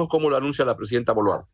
cómo 0.09 0.31
lo 0.31 0.37
anuncia 0.39 0.65
la 0.65 0.75
presidenta 0.75 1.13
Boluarte. 1.13 1.53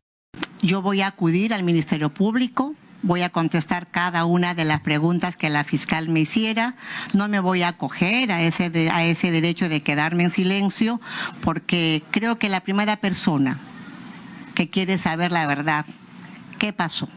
Yo 0.61 0.81
voy 0.81 1.01
a 1.01 1.07
acudir 1.07 1.53
al 1.53 1.63
Ministerio 1.63 2.07
Público, 2.07 2.73
voy 3.01 3.21
a 3.23 3.31
contestar 3.31 3.91
cada 3.91 4.23
una 4.23 4.53
de 4.53 4.63
las 4.63 4.79
preguntas 4.79 5.35
que 5.35 5.49
la 5.49 5.65
fiscal 5.65 6.07
me 6.07 6.21
hiciera. 6.21 6.77
No 7.13 7.27
me 7.27 7.41
voy 7.41 7.63
a 7.63 7.69
acoger 7.69 8.31
a 8.31 8.43
ese, 8.43 8.89
a 8.91 9.03
ese 9.03 9.29
derecho 9.29 9.67
de 9.67 9.83
quedarme 9.83 10.23
en 10.23 10.31
silencio, 10.31 11.01
porque 11.43 12.01
creo 12.11 12.39
que 12.39 12.47
la 12.47 12.61
primera 12.61 12.95
persona 12.95 13.59
que 14.55 14.69
quiere 14.69 14.97
saber 14.97 15.33
la 15.33 15.47
verdad, 15.47 15.85
qué 16.59 16.71
pasó 16.71 17.09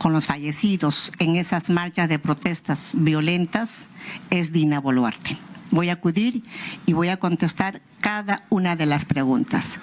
con 0.00 0.14
los 0.14 0.26
fallecidos 0.26 1.12
en 1.18 1.36
esas 1.36 1.68
marchas 1.68 2.08
de 2.08 2.18
protestas 2.18 2.94
violentas, 2.96 3.90
es 4.30 4.50
Dina 4.50 4.80
Boluarte. 4.80 5.36
Voy 5.70 5.90
a 5.90 5.94
acudir 5.94 6.42
y 6.86 6.94
voy 6.94 7.08
a 7.08 7.18
contestar 7.18 7.82
cada 8.00 8.46
una 8.48 8.76
de 8.76 8.86
las 8.86 9.04
preguntas. 9.04 9.78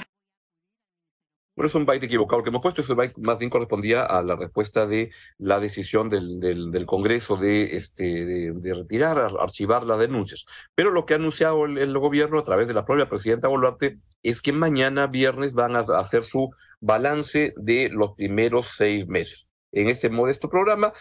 Bueno, 1.55 1.69
es 1.69 1.75
un 1.75 1.85
byte 1.85 2.05
equivocado 2.05 2.43
que 2.43 2.49
hemos 2.49 2.61
puesto. 2.61 2.81
Ese 2.81 2.95
byte 2.95 3.17
más 3.17 3.37
bien 3.37 3.49
correspondía 3.49 4.03
a 4.03 4.21
la 4.23 4.35
respuesta 4.35 4.87
de 4.87 5.11
la 5.37 5.59
decisión 5.59 6.09
del, 6.09 6.39
del, 6.39 6.71
del 6.71 6.85
Congreso 6.85 7.35
de, 7.35 7.77
este, 7.77 8.25
de, 8.25 8.51
de, 8.53 8.73
retirar, 8.73 9.17
archivar 9.39 9.83
las 9.83 9.99
denuncias. 9.99 10.45
Pero 10.75 10.91
lo 10.91 11.05
que 11.05 11.13
ha 11.13 11.17
anunciado 11.17 11.65
el, 11.65 11.77
el, 11.77 11.97
gobierno 11.97 12.39
a 12.39 12.45
través 12.45 12.67
de 12.67 12.73
la 12.73 12.85
propia 12.85 13.09
presidenta 13.09 13.47
Boluarte 13.47 13.99
es 14.23 14.41
que 14.41 14.53
mañana 14.53 15.07
viernes 15.07 15.53
van 15.53 15.75
a 15.75 15.79
hacer 15.79 16.23
su 16.23 16.51
balance 16.79 17.53
de 17.57 17.89
los 17.91 18.13
primeros 18.13 18.67
seis 18.75 19.07
meses. 19.07 19.47
En 19.81 19.89
este 19.89 20.09
modesto 20.09 20.49
programa 20.49 20.93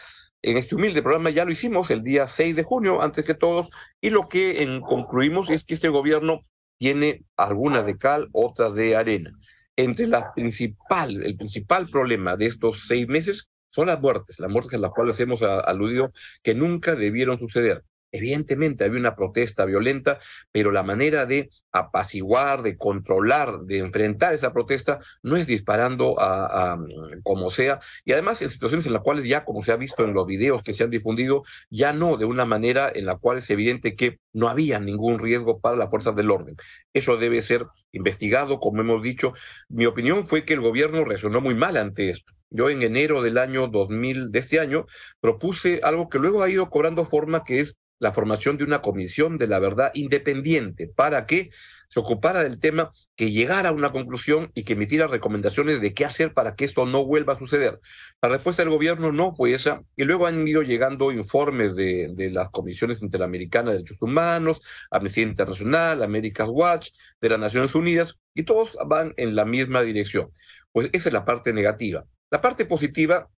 en 0.42 0.56
este 0.56 0.76
humilde 0.76 1.02
programa 1.02 1.30
ya 1.30 1.45
lo 1.45 1.50
hicimos 1.50 1.90
el 1.90 2.02
día 2.02 2.28
6 2.28 2.54
de 2.54 2.62
junio, 2.62 3.02
antes 3.02 3.25
que 3.25 3.35
todos, 3.35 3.71
y 4.00 4.11
lo 4.11 4.28
que 4.28 4.80
concluimos 4.87 5.50
es 5.50 5.64
que 5.64 5.75
este 5.75 5.88
gobierno 5.88 6.45
tiene 6.78 7.25
algunas 7.37 7.85
de 7.87 7.99
cal, 7.99 8.28
otras 8.33 8.75
de 8.75 8.97
arena. 8.97 9.33
Entre 9.76 10.06
la 10.06 10.33
principal, 10.35 11.23
el 11.25 11.37
principal 11.37 11.88
problema 11.90 12.37
de 12.37 12.47
estos 12.47 12.87
seis 12.87 13.09
meses 13.09 13.49
son 13.71 13.88
las 13.88 14.00
muertes, 14.00 14.38
las 14.38 14.50
muertes 14.50 14.75
a 14.75 14.78
las 14.78 14.92
cuales 14.92 15.18
hemos 15.21 15.42
aludido 15.42 16.12
que 16.42 16.54
nunca 16.54 16.95
debieron 16.95 17.38
suceder. 17.38 17.83
Evidentemente 18.13 18.85
había 18.85 19.01
una 19.01 19.17
protesta 19.17 19.65
violenta, 19.65 20.19
pero 20.53 20.71
la 20.71 20.83
manera 20.83 21.27
de 21.27 21.51
apaciguar, 21.73 22.63
de 22.63 22.77
controlar, 22.77 23.61
de 23.61 23.79
enfrentar 23.79 24.33
esa 24.35 24.53
protesta 24.53 24.99
no 25.23 25.37
es 25.37 25.47
disparando 25.47 26.19
a, 26.19 26.73
a, 26.73 26.79
como 27.23 27.51
sea, 27.51 27.81
y 28.05 28.13
además 28.13 28.41
en 28.43 28.51
situaciones 28.51 28.87
en 28.87 28.93
las 28.93 29.03
cuales 29.03 29.27
ya, 29.27 29.45
como 29.45 29.63
se 29.63 29.73
ha 29.73 29.77
visto 29.77 30.05
en 30.05 30.15
los 30.15 30.27
videos 30.27 30.63
que 30.63 30.73
se 30.73 30.85
han 30.85 30.91
difundido, 30.91 31.43
ya 31.71 31.93
no 31.93 32.17
de 32.17 32.25
una 32.25 32.45
manera 32.45 32.91
en 32.95 33.07
la 33.07 33.17
cual 33.17 33.39
es 33.39 33.51
evidente 33.51 33.97
que 33.97 34.19
no 34.33 34.49
había 34.49 34.79
ningún 34.81 35.19
riesgo 35.19 35.61
para 35.61 35.77
las 35.77 35.91
fuerzas 35.91 36.15
del 36.17 36.31
orden. 36.31 36.57
Eso 36.93 37.17
debe 37.17 37.43
ser 37.43 37.67
investigado, 37.93 38.61
como 38.61 38.81
hemos 38.83 39.03
dicho. 39.03 39.33
Mi 39.69 39.87
opinión 39.87 40.27
fue 40.27 40.45
que 40.45 40.55
el 40.55 40.61
gobierno 40.61 41.05
reaccionó 41.05 41.41
muy 41.41 41.55
mal 41.55 41.77
ante 41.77 42.11
esto. 42.11 42.33
Yo 42.51 42.71
en 42.71 42.83
enero 42.83 43.23
del 43.23 43.39
año 43.39 43.67
2000, 43.67 44.31
de 44.31 44.39
este 44.39 44.61
año, 44.61 44.87
propuse 45.21 45.81
algo 45.83 46.09
que 46.09 46.19
luego 46.19 46.43
ha 46.43 46.51
ido 46.51 46.71
cobrando 46.71 47.05
forma, 47.05 47.45
que 47.45 47.61
es 47.61 47.77
la 47.99 48.12
formación 48.12 48.57
de 48.57 48.65
una 48.65 48.83
comisión 48.83 49.38
de 49.38 49.47
la 49.47 49.59
verdad 49.59 49.91
independiente 49.95 50.88
para 50.88 51.26
que 51.26 51.50
se 51.88 52.00
ocupara 52.00 52.43
del 52.43 52.59
tema, 52.59 52.91
que 53.15 53.31
llegara 53.31 53.69
a 53.69 53.73
una 53.73 53.91
conclusión 53.91 54.50
y 54.55 54.65
que 54.65 54.73
emitiera 54.73 55.07
recomendaciones 55.07 55.81
de 55.81 55.95
qué 55.95 56.05
hacer 56.05 56.35
para 56.35 56.55
que 56.57 56.65
esto 56.65 56.85
no 56.85 57.05
vuelva 57.05 57.35
a 57.35 57.38
suceder. 57.38 57.81
La 58.21 58.29
respuesta 58.29 58.62
del 58.62 58.73
gobierno 58.73 59.12
no 59.12 59.35
fue 59.35 59.53
esa, 59.53 59.83
y 59.95 60.05
luego 60.05 60.26
han 60.26 60.47
ido 60.47 60.62
llegando 60.62 61.12
informes 61.12 61.76
de, 61.76 62.11
de 62.12 62.31
las 62.31 62.50
comisiones 62.50 63.03
interamericanas 63.03 63.73
de 63.73 63.79
derechos 63.79 64.03
humanos, 64.03 64.59
Amnistía 64.91 65.25
Internacional, 65.25 66.03
America's 66.03 66.49
Watch, 66.50 66.91
de 67.21 67.29
las 67.29 67.38
Naciones 67.38 67.75
Unidas, 67.75 68.19
y 68.35 68.43
todos 68.43 68.76
van 68.87 69.15
en 69.17 69.37
la 69.37 69.45
misma 69.45 69.83
dirección. 69.83 70.31
Pues 70.73 70.91
esa 70.93 71.09
es 71.09 71.12
la 71.12 71.25
parte 71.25 71.53
negativa. 71.53 72.05
La 72.31 72.41
parte 72.41 72.67
positiva 72.67 73.31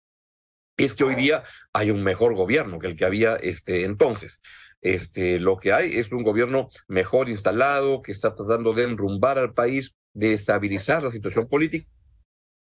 es 0.77 0.95
que 0.95 1.05
hoy 1.05 1.15
día 1.15 1.43
hay 1.73 1.91
un 1.91 2.03
mejor 2.03 2.35
gobierno 2.35 2.79
que 2.79 2.87
el 2.87 2.97
que 2.97 3.05
había 3.05 3.37
este, 3.37 3.85
entonces. 3.85 4.41
Este, 4.83 5.41
lo 5.41 5.57
que 5.57 5.73
hay 5.73 5.97
es 5.97 6.13
un 6.13 6.23
gobierno 6.23 6.69
mejor 6.87 7.29
instalado, 7.29 8.03
que 8.03 8.13
está 8.13 8.35
tratando 8.35 8.73
de 8.73 8.85
enrumbar 8.85 9.39
al 9.39 9.55
país, 9.55 9.95
de 10.13 10.33
estabilizar 10.33 11.03
la 11.03 11.11
situación 11.11 11.49
política, 11.49 11.89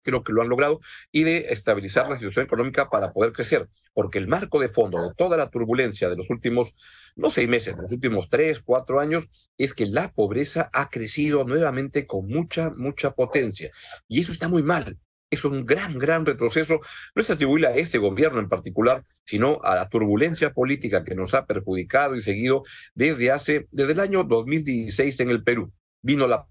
creo 0.03 0.23
que 0.23 0.31
lo 0.31 0.41
han 0.41 0.49
logrado, 0.49 0.79
y 1.11 1.23
de 1.23 1.47
estabilizar 1.49 2.07
la 2.09 2.15
situación 2.15 2.45
económica 2.45 2.89
para 2.89 3.11
poder 3.11 3.33
crecer. 3.33 3.67
Porque 3.93 4.19
el 4.19 4.27
marco 4.27 4.59
de 4.59 4.69
fondo 4.69 5.01
de 5.01 5.13
toda 5.15 5.37
la 5.37 5.49
turbulencia 5.49 6.07
de 6.07 6.15
los 6.15 6.29
últimos, 6.29 6.73
no 7.15 7.31
seis 7.31 7.49
meses, 7.49 7.75
de 7.75 7.81
los 7.81 7.91
últimos 7.91 8.29
tres, 8.29 8.61
cuatro 8.61 8.99
años, 8.99 9.27
es 9.57 9.73
que 9.73 9.87
la 9.87 10.13
pobreza 10.13 10.69
ha 10.71 10.89
crecido 10.89 11.43
nuevamente 11.45 12.05
con 12.05 12.27
mucha, 12.27 12.69
mucha 12.69 13.11
potencia. 13.11 13.71
Y 14.07 14.21
eso 14.21 14.31
está 14.31 14.47
muy 14.47 14.61
mal 14.61 14.99
es 15.29 15.43
un 15.43 15.65
gran, 15.65 15.97
gran 15.97 16.25
retroceso. 16.25 16.79
No 17.15 17.21
es 17.21 17.29
atribuible 17.29 17.67
a 17.67 17.75
este 17.75 17.97
gobierno 17.97 18.39
en 18.39 18.49
particular, 18.49 19.03
sino 19.23 19.59
a 19.63 19.75
la 19.75 19.89
turbulencia 19.89 20.53
política 20.53 21.03
que 21.03 21.15
nos 21.15 21.33
ha 21.33 21.45
perjudicado 21.45 22.15
y 22.15 22.21
seguido 22.21 22.63
desde 22.95 23.31
hace, 23.31 23.67
desde 23.71 23.93
el 23.93 23.99
año 23.99 24.23
2016 24.23 25.19
en 25.19 25.29
el 25.29 25.43
Perú. 25.43 25.71
Vino 26.01 26.27
la 26.27 26.47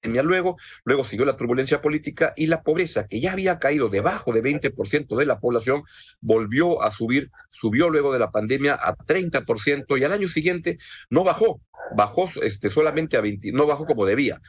pandemia 0.00 0.22
luego, 0.22 0.56
luego 0.84 1.04
siguió 1.04 1.26
la 1.26 1.36
turbulencia 1.36 1.80
política 1.80 2.32
y 2.36 2.46
la 2.46 2.62
pobreza, 2.62 3.08
que 3.08 3.20
ya 3.20 3.32
había 3.32 3.58
caído 3.58 3.88
debajo 3.88 4.32
de 4.32 4.42
20% 4.42 5.16
de 5.16 5.26
la 5.26 5.40
población, 5.40 5.82
volvió 6.20 6.82
a 6.82 6.92
subir, 6.92 7.32
subió 7.50 7.90
luego 7.90 8.12
de 8.12 8.20
la 8.20 8.30
pandemia 8.30 8.74
a 8.74 8.96
30% 8.96 9.98
y 9.98 10.04
al 10.04 10.12
año 10.12 10.28
siguiente 10.28 10.78
no 11.10 11.24
bajó, 11.24 11.60
bajó 11.96 12.30
este, 12.42 12.70
solamente 12.70 13.16
a 13.16 13.22
20, 13.22 13.50
no 13.50 13.66
bajó 13.66 13.86
como 13.86 14.06
debía, 14.06 14.40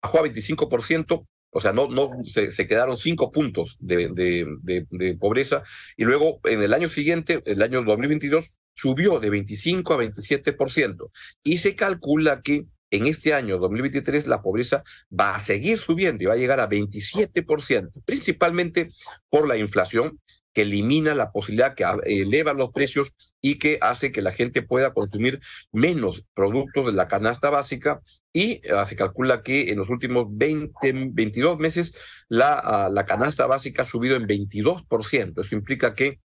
bajó 0.00 0.20
a 0.20 0.22
25%, 0.22 1.26
o 1.54 1.60
sea, 1.60 1.72
no, 1.72 1.88
no 1.88 2.10
se, 2.24 2.66
quedaron 2.66 2.96
cinco 2.96 3.30
puntos 3.30 3.76
de, 3.78 4.08
de, 4.08 4.44
de, 4.60 4.86
de, 4.90 5.16
pobreza 5.16 5.62
y 5.96 6.04
luego 6.04 6.40
en 6.44 6.62
el 6.62 6.74
año 6.74 6.88
siguiente, 6.88 7.42
el 7.46 7.62
año 7.62 7.84
2022, 7.84 8.56
subió 8.74 9.20
de 9.20 9.30
25 9.30 9.94
a 9.94 9.98
27%. 9.98 11.10
Y 11.44 11.58
se 11.58 11.76
calcula 11.76 12.42
que 12.42 12.66
en 12.90 13.06
este 13.06 13.34
año 13.34 13.58
2023 13.58 14.26
la 14.26 14.42
pobreza 14.42 14.82
va 15.08 15.30
a 15.30 15.40
seguir 15.40 15.78
subiendo 15.78 16.24
y 16.24 16.26
va 16.26 16.34
a 16.34 16.38
llegar 16.38 16.58
a 16.58 16.68
27%, 16.68 17.90
principalmente 18.04 18.90
por 19.30 19.46
la 19.48 19.56
inflación 19.56 20.20
que 20.54 20.62
elimina 20.62 21.14
la 21.14 21.32
posibilidad 21.32 21.74
que 21.74 21.84
eleva 22.06 22.54
los 22.54 22.70
precios 22.70 23.12
y 23.42 23.58
que 23.58 23.78
hace 23.82 24.12
que 24.12 24.22
la 24.22 24.32
gente 24.32 24.62
pueda 24.62 24.94
consumir 24.94 25.40
menos 25.72 26.24
productos 26.32 26.86
de 26.86 26.92
la 26.92 27.08
canasta 27.08 27.50
básica 27.50 28.00
y 28.32 28.60
uh, 28.72 28.86
se 28.86 28.96
calcula 28.96 29.42
que 29.42 29.70
en 29.70 29.78
los 29.78 29.90
últimos 29.90 30.26
20, 30.30 31.10
22 31.12 31.58
meses 31.58 31.94
la, 32.28 32.88
uh, 32.88 32.92
la 32.92 33.04
canasta 33.04 33.46
básica 33.46 33.82
ha 33.82 33.84
subido 33.84 34.16
en 34.16 34.26
22%. 34.26 35.44
Eso 35.44 35.54
implica 35.54 35.94
que 35.94 36.20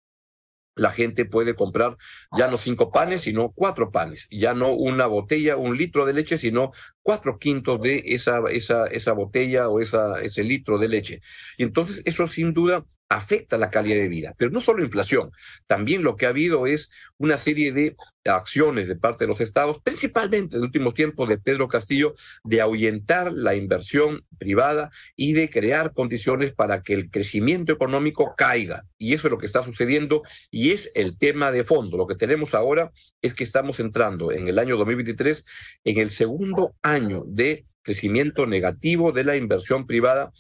la 0.77 0.91
gente 0.91 1.25
puede 1.25 1.55
comprar 1.55 1.97
ya 2.37 2.49
no 2.49 2.59
cinco 2.59 2.91
panes, 2.91 3.23
sino 3.23 3.53
cuatro 3.53 3.91
panes, 3.91 4.27
ya 4.31 4.55
no 4.55 4.73
una 4.73 5.07
botella, 5.07 5.57
un 5.57 5.77
litro 5.77 6.05
de 6.05 6.13
leche, 6.13 6.37
sino 6.37 6.73
cuatro 7.03 7.39
quintos 7.39 7.81
de 7.81 8.03
esa, 8.07 8.41
esa, 8.51 8.87
esa 8.87 9.13
botella 9.13 9.69
o 9.69 9.81
esa, 9.81 10.21
ese 10.21 10.43
litro 10.43 10.79
de 10.79 10.89
leche. 10.89 11.21
Y 11.57 11.63
entonces 11.63 12.03
eso 12.05 12.27
sin 12.27 12.53
duda 12.53 12.85
afecta 13.09 13.57
la 13.59 13.71
calidad 13.71 13.97
de 13.97 14.09
vida. 14.09 14.35
Pero 14.37 14.51
no 14.51 14.61
solo 14.61 14.85
inflación, 14.85 15.31
también 15.67 16.03
lo 16.03 16.17
que 16.17 16.27
ha 16.27 16.31
habido 16.31 16.67
es 16.67 16.91
una 17.19 17.39
serie 17.39 17.73
de 17.73 17.97
acciones 18.25 18.89
de 18.89 18.97
parte 18.97 19.25
de 19.25 19.29
los 19.29 19.41
estados, 19.41 19.81
principalmente 19.83 20.57
en 20.57 20.63
el 20.63 20.67
último 20.67 20.95
tiempo 20.95 21.27
de 21.27 21.39
Pedro 21.39 21.69
Castillo, 21.69 22.15
de 22.43 22.61
ahuyentar 22.61 23.33
la 23.33 23.55
inversión 23.55 24.23
privada 24.39 24.91
y 25.15 25.35
de 25.35 25.51
crear 25.51 25.93
condiciones 25.93 26.53
para 26.53 26.83
que 26.83 26.95
el 26.95 27.11
crecimiento 27.11 27.73
económico 27.73 28.33
caiga. 28.37 28.85
Y 28.99 29.13
eso 29.13 29.27
es 29.27 29.31
lo 29.31 29.39
que 29.39 29.47
está 29.47 29.63
sucediendo 29.65 30.23
y 30.51 30.71
es 30.71 30.91
el 30.95 31.19
tema 31.19 31.51
de 31.51 31.65
fondo. 31.65 31.97
Lo 31.97 32.07
que 32.07 32.15
tenemos 32.15 32.55
ahora 32.55 32.91
es 33.21 33.35
que 33.35 33.45
estamos 33.45 33.81
entrando 33.81 34.33
en 34.33 34.49
el 34.49 34.59
año 34.59 34.77
2023 34.77 35.45
en 35.85 35.99
el 35.99 36.11
segundo 36.11 36.75
año 36.83 37.25
de 37.27 37.67
crecimiento 37.83 38.47
negativo 38.47 39.13
de 39.13 39.25
la 39.25 39.37
inversión 39.37 39.87
privada 39.87 40.33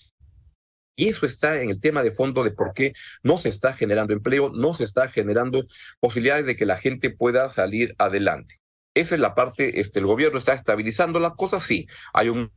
y 0.96 1.08
eso 1.08 1.26
está 1.26 1.60
en 1.60 1.70
el 1.70 1.80
tema 1.80 2.02
de 2.02 2.12
fondo 2.12 2.44
de 2.44 2.52
por 2.52 2.72
qué 2.74 2.92
no 3.22 3.38
se 3.38 3.48
está 3.48 3.72
generando 3.72 4.12
empleo, 4.12 4.50
no 4.52 4.74
se 4.74 4.84
está 4.84 5.08
generando 5.08 5.62
posibilidades 6.00 6.46
de 6.46 6.56
que 6.56 6.66
la 6.66 6.76
gente 6.76 7.10
pueda 7.10 7.48
salir 7.48 7.94
adelante. 7.98 8.56
Esa 8.94 9.16
es 9.16 9.20
la 9.20 9.34
parte, 9.34 9.80
este, 9.80 9.98
el 9.98 10.06
gobierno 10.06 10.38
está 10.38 10.52
estabilizando 10.52 11.18
las 11.18 11.34
cosas, 11.34 11.64
sí. 11.64 11.86
Hay 12.12 12.28
un 12.28 12.52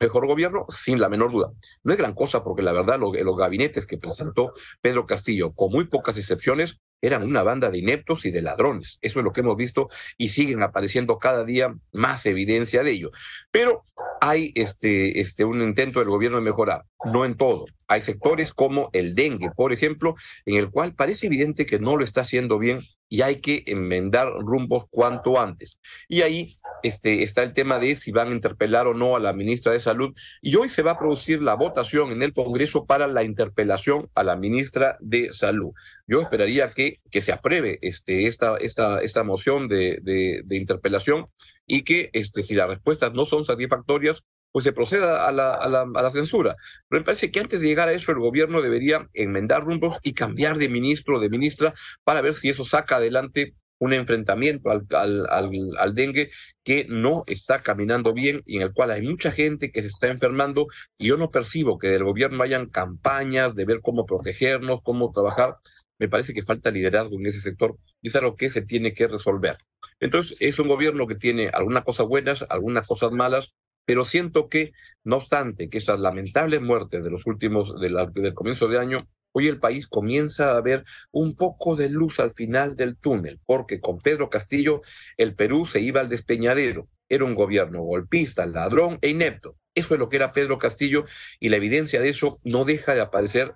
mejor 0.00 0.26
gobierno, 0.26 0.64
sin 0.70 0.98
la 0.98 1.10
menor 1.10 1.30
duda. 1.30 1.50
No 1.84 1.92
es 1.92 1.98
gran 1.98 2.14
cosa 2.14 2.42
porque 2.42 2.62
la 2.62 2.72
verdad 2.72 2.98
los 2.98 3.36
gabinetes 3.36 3.86
que 3.86 3.98
presentó 3.98 4.52
Pedro 4.80 5.04
Castillo, 5.04 5.52
con 5.52 5.70
muy 5.70 5.84
pocas 5.84 6.16
excepciones, 6.16 6.80
eran 7.02 7.22
una 7.22 7.42
banda 7.42 7.70
de 7.70 7.78
ineptos 7.78 8.24
y 8.24 8.30
de 8.30 8.42
ladrones. 8.42 8.98
Eso 9.02 9.18
es 9.18 9.24
lo 9.24 9.32
que 9.32 9.40
hemos 9.40 9.56
visto 9.56 9.88
y 10.16 10.30
siguen 10.30 10.62
apareciendo 10.62 11.18
cada 11.18 11.44
día 11.44 11.74
más 11.92 12.24
evidencia 12.26 12.82
de 12.82 12.92
ello. 12.92 13.10
Pero 13.50 13.84
hay 14.20 14.52
este, 14.54 15.20
este, 15.20 15.44
un 15.44 15.62
intento 15.62 15.98
del 15.98 16.10
gobierno 16.10 16.38
de 16.38 16.44
mejorar, 16.44 16.84
no 17.04 17.24
en 17.24 17.36
todo. 17.36 17.64
Hay 17.88 18.02
sectores 18.02 18.52
como 18.52 18.90
el 18.92 19.14
dengue, 19.14 19.50
por 19.50 19.72
ejemplo, 19.72 20.14
en 20.44 20.56
el 20.56 20.70
cual 20.70 20.94
parece 20.94 21.26
evidente 21.26 21.66
que 21.66 21.78
no 21.78 21.96
lo 21.96 22.04
está 22.04 22.20
haciendo 22.20 22.58
bien 22.58 22.80
y 23.08 23.22
hay 23.22 23.40
que 23.40 23.64
enmendar 23.66 24.28
rumbos 24.38 24.86
cuanto 24.90 25.40
antes. 25.40 25.80
Y 26.06 26.20
ahí 26.20 26.54
este, 26.82 27.22
está 27.22 27.42
el 27.42 27.54
tema 27.54 27.78
de 27.78 27.96
si 27.96 28.12
van 28.12 28.28
a 28.28 28.34
interpelar 28.34 28.86
o 28.86 28.94
no 28.94 29.16
a 29.16 29.20
la 29.20 29.32
ministra 29.32 29.72
de 29.72 29.80
Salud. 29.80 30.14
Y 30.40 30.54
hoy 30.54 30.68
se 30.68 30.82
va 30.82 30.92
a 30.92 30.98
producir 30.98 31.42
la 31.42 31.54
votación 31.54 32.12
en 32.12 32.22
el 32.22 32.32
Congreso 32.32 32.86
para 32.86 33.06
la 33.06 33.24
interpelación 33.24 34.08
a 34.14 34.22
la 34.22 34.36
ministra 34.36 34.96
de 35.00 35.32
Salud. 35.32 35.72
Yo 36.06 36.20
esperaría 36.20 36.70
que, 36.70 37.00
que 37.10 37.22
se 37.22 37.32
apruebe 37.32 37.78
este, 37.82 38.26
esta, 38.26 38.56
esta, 38.58 39.00
esta 39.00 39.24
moción 39.24 39.66
de, 39.66 39.98
de, 40.02 40.42
de 40.44 40.56
interpelación 40.56 41.26
y 41.70 41.84
que 41.84 42.10
este, 42.12 42.42
si 42.42 42.56
las 42.56 42.68
respuestas 42.68 43.12
no 43.14 43.26
son 43.26 43.44
satisfactorias, 43.44 44.24
pues 44.50 44.64
se 44.64 44.72
proceda 44.72 45.28
a 45.28 45.30
la, 45.30 45.54
a, 45.54 45.68
la, 45.68 45.82
a 45.82 46.02
la, 46.02 46.10
censura. 46.10 46.56
Pero 46.88 47.00
me 47.00 47.04
parece 47.04 47.30
que 47.30 47.38
antes 47.38 47.60
de 47.60 47.68
llegar 47.68 47.88
a 47.88 47.92
eso, 47.92 48.10
el 48.10 48.18
gobierno 48.18 48.60
debería 48.60 49.08
enmendar 49.14 49.62
rumbos 49.62 49.98
y 50.02 50.12
cambiar 50.12 50.58
de 50.58 50.68
ministro 50.68 51.18
o 51.18 51.20
de 51.20 51.28
ministra 51.30 51.72
para 52.02 52.22
ver 52.22 52.34
si 52.34 52.48
eso 52.48 52.64
saca 52.64 52.96
adelante 52.96 53.54
un 53.78 53.92
enfrentamiento 53.92 54.70
al, 54.70 54.84
al, 54.90 55.26
al, 55.30 55.50
al, 55.78 55.94
dengue 55.94 56.30
que 56.64 56.86
no 56.88 57.22
está 57.28 57.60
caminando 57.60 58.12
bien 58.12 58.42
y 58.44 58.56
en 58.56 58.62
el 58.62 58.72
cual 58.72 58.90
hay 58.90 59.02
mucha 59.02 59.30
gente 59.30 59.70
que 59.70 59.80
se 59.80 59.88
está 59.88 60.08
enfermando 60.08 60.66
y 60.98 61.06
yo 61.06 61.16
no 61.16 61.30
percibo 61.30 61.78
que 61.78 61.86
del 61.86 62.02
gobierno 62.02 62.42
hayan 62.42 62.66
campañas 62.66 63.54
de 63.54 63.64
ver 63.64 63.80
cómo 63.80 64.06
protegernos, 64.06 64.80
cómo 64.82 65.12
trabajar. 65.12 65.56
Me 66.00 66.08
parece 66.08 66.34
que 66.34 66.42
falta 66.42 66.72
liderazgo 66.72 67.14
en 67.16 67.26
ese 67.26 67.40
sector 67.40 67.78
y 68.02 68.08
es 68.08 68.16
algo 68.16 68.34
que 68.34 68.50
se 68.50 68.62
tiene 68.62 68.92
que 68.92 69.06
resolver. 69.06 69.56
Entonces, 70.00 70.36
es 70.40 70.58
un 70.58 70.68
gobierno 70.68 71.06
que 71.06 71.14
tiene 71.14 71.50
algunas 71.52 71.84
cosas 71.84 72.06
buenas, 72.06 72.44
algunas 72.48 72.86
cosas 72.86 73.12
malas, 73.12 73.54
pero 73.84 74.04
siento 74.04 74.48
que, 74.48 74.72
no 75.04 75.16
obstante, 75.16 75.68
que 75.68 75.78
esas 75.78 76.00
lamentables 76.00 76.62
muertes 76.62 77.04
de 77.04 77.10
los 77.10 77.26
últimos, 77.26 77.80
del 77.80 78.34
comienzo 78.34 78.68
de 78.68 78.78
año, 78.78 79.08
hoy 79.32 79.48
el 79.48 79.58
país 79.58 79.86
comienza 79.86 80.56
a 80.56 80.60
ver 80.60 80.84
un 81.12 81.34
poco 81.36 81.76
de 81.76 81.88
luz 81.88 82.20
al 82.20 82.32
final 82.32 82.76
del 82.76 82.96
túnel, 82.96 83.40
porque 83.46 83.80
con 83.80 83.98
Pedro 83.98 84.30
Castillo 84.30 84.80
el 85.16 85.34
Perú 85.34 85.66
se 85.66 85.80
iba 85.80 86.00
al 86.00 86.08
despeñadero. 86.08 86.88
Era 87.08 87.24
un 87.24 87.34
gobierno 87.34 87.82
golpista, 87.82 88.46
ladrón 88.46 88.98
e 89.02 89.08
inepto. 89.08 89.56
Eso 89.74 89.94
es 89.94 90.00
lo 90.00 90.08
que 90.08 90.16
era 90.16 90.32
Pedro 90.32 90.58
Castillo 90.58 91.04
y 91.38 91.48
la 91.48 91.56
evidencia 91.56 92.00
de 92.00 92.08
eso 92.08 92.40
no 92.44 92.64
deja 92.64 92.94
de 92.94 93.00
aparecer 93.00 93.54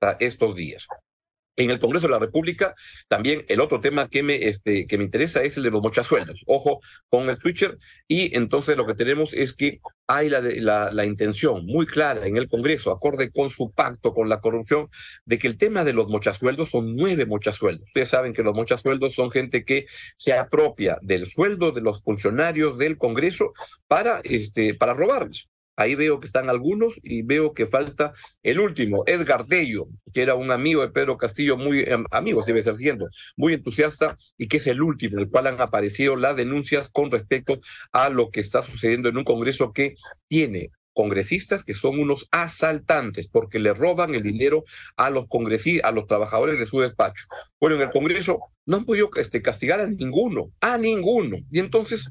hasta 0.00 0.16
estos 0.24 0.56
días. 0.56 0.86
En 1.56 1.70
el 1.70 1.78
Congreso 1.78 2.06
de 2.06 2.12
la 2.12 2.18
República, 2.18 2.74
también 3.08 3.44
el 3.48 3.60
otro 3.60 3.80
tema 3.80 4.08
que 4.08 4.22
me, 4.22 4.36
este, 4.36 4.86
que 4.86 4.98
me 4.98 5.04
interesa 5.04 5.42
es 5.42 5.56
el 5.56 5.62
de 5.62 5.70
los 5.70 5.82
mochasueldos. 5.82 6.42
Ojo 6.46 6.80
con 7.08 7.28
el 7.28 7.38
Twitter. 7.38 7.78
Y 8.06 8.36
entonces 8.36 8.76
lo 8.76 8.86
que 8.86 8.94
tenemos 8.94 9.32
es 9.34 9.54
que 9.54 9.80
hay 10.06 10.28
la, 10.28 10.40
la, 10.40 10.92
la, 10.92 11.04
intención 11.04 11.66
muy 11.66 11.86
clara 11.86 12.26
en 12.26 12.36
el 12.36 12.48
Congreso, 12.48 12.92
acorde 12.92 13.30
con 13.32 13.50
su 13.50 13.72
pacto 13.72 14.14
con 14.14 14.28
la 14.28 14.40
corrupción, 14.40 14.88
de 15.24 15.38
que 15.38 15.48
el 15.48 15.56
tema 15.56 15.82
de 15.82 15.92
los 15.92 16.08
mochasueldos 16.08 16.70
son 16.70 16.94
nueve 16.94 17.26
mochasueldos. 17.26 17.88
Ustedes 17.88 18.08
saben 18.08 18.32
que 18.32 18.42
los 18.42 18.54
mochasueldos 18.54 19.14
son 19.14 19.30
gente 19.30 19.64
que 19.64 19.86
se 20.16 20.32
apropia 20.32 20.98
del 21.02 21.26
sueldo 21.26 21.72
de 21.72 21.80
los 21.80 22.02
funcionarios 22.02 22.78
del 22.78 22.98
Congreso 22.98 23.52
para, 23.88 24.20
este, 24.22 24.74
para 24.74 24.94
robarles. 24.94 25.48
Ahí 25.76 25.94
veo 25.94 26.20
que 26.20 26.26
están 26.26 26.48
algunos 26.48 26.94
y 27.02 27.22
veo 27.22 27.52
que 27.52 27.66
falta 27.66 28.12
el 28.42 28.60
último, 28.60 29.04
Edgar 29.06 29.46
Dello, 29.46 29.88
que 30.12 30.22
era 30.22 30.34
un 30.34 30.50
amigo 30.50 30.82
de 30.82 30.88
Pedro 30.88 31.18
Castillo, 31.18 31.56
muy 31.56 31.80
eh, 31.80 31.96
amigo, 32.10 32.42
debe 32.44 32.62
ser 32.62 32.76
siendo, 32.76 33.06
muy 33.36 33.54
entusiasta 33.54 34.16
y 34.38 34.48
que 34.48 34.56
es 34.56 34.66
el 34.66 34.82
último, 34.82 35.18
el 35.20 35.30
cual 35.30 35.46
han 35.48 35.60
aparecido 35.60 36.16
las 36.16 36.36
denuncias 36.36 36.88
con 36.88 37.10
respecto 37.10 37.58
a 37.92 38.08
lo 38.08 38.30
que 38.30 38.40
está 38.40 38.62
sucediendo 38.62 39.08
en 39.08 39.18
un 39.18 39.24
Congreso 39.24 39.72
que 39.72 39.96
tiene 40.28 40.70
congresistas 40.96 41.62
que 41.62 41.74
son 41.74 42.00
unos 42.00 42.26
asaltantes 42.30 43.28
porque 43.28 43.58
le 43.58 43.74
roban 43.74 44.14
el 44.14 44.22
dinero 44.22 44.64
a 44.96 45.10
los 45.10 45.28
congresistas, 45.28 45.88
a 45.88 45.92
los 45.92 46.06
trabajadores 46.06 46.58
de 46.58 46.64
su 46.64 46.80
despacho. 46.80 47.26
Bueno, 47.60 47.76
en 47.76 47.82
el 47.82 47.90
Congreso 47.90 48.40
no 48.64 48.78
han 48.78 48.86
podido 48.86 49.10
este, 49.16 49.42
castigar 49.42 49.78
a 49.80 49.86
ninguno, 49.86 50.52
a 50.60 50.78
ninguno. 50.78 51.36
Y 51.50 51.58
entonces 51.58 52.10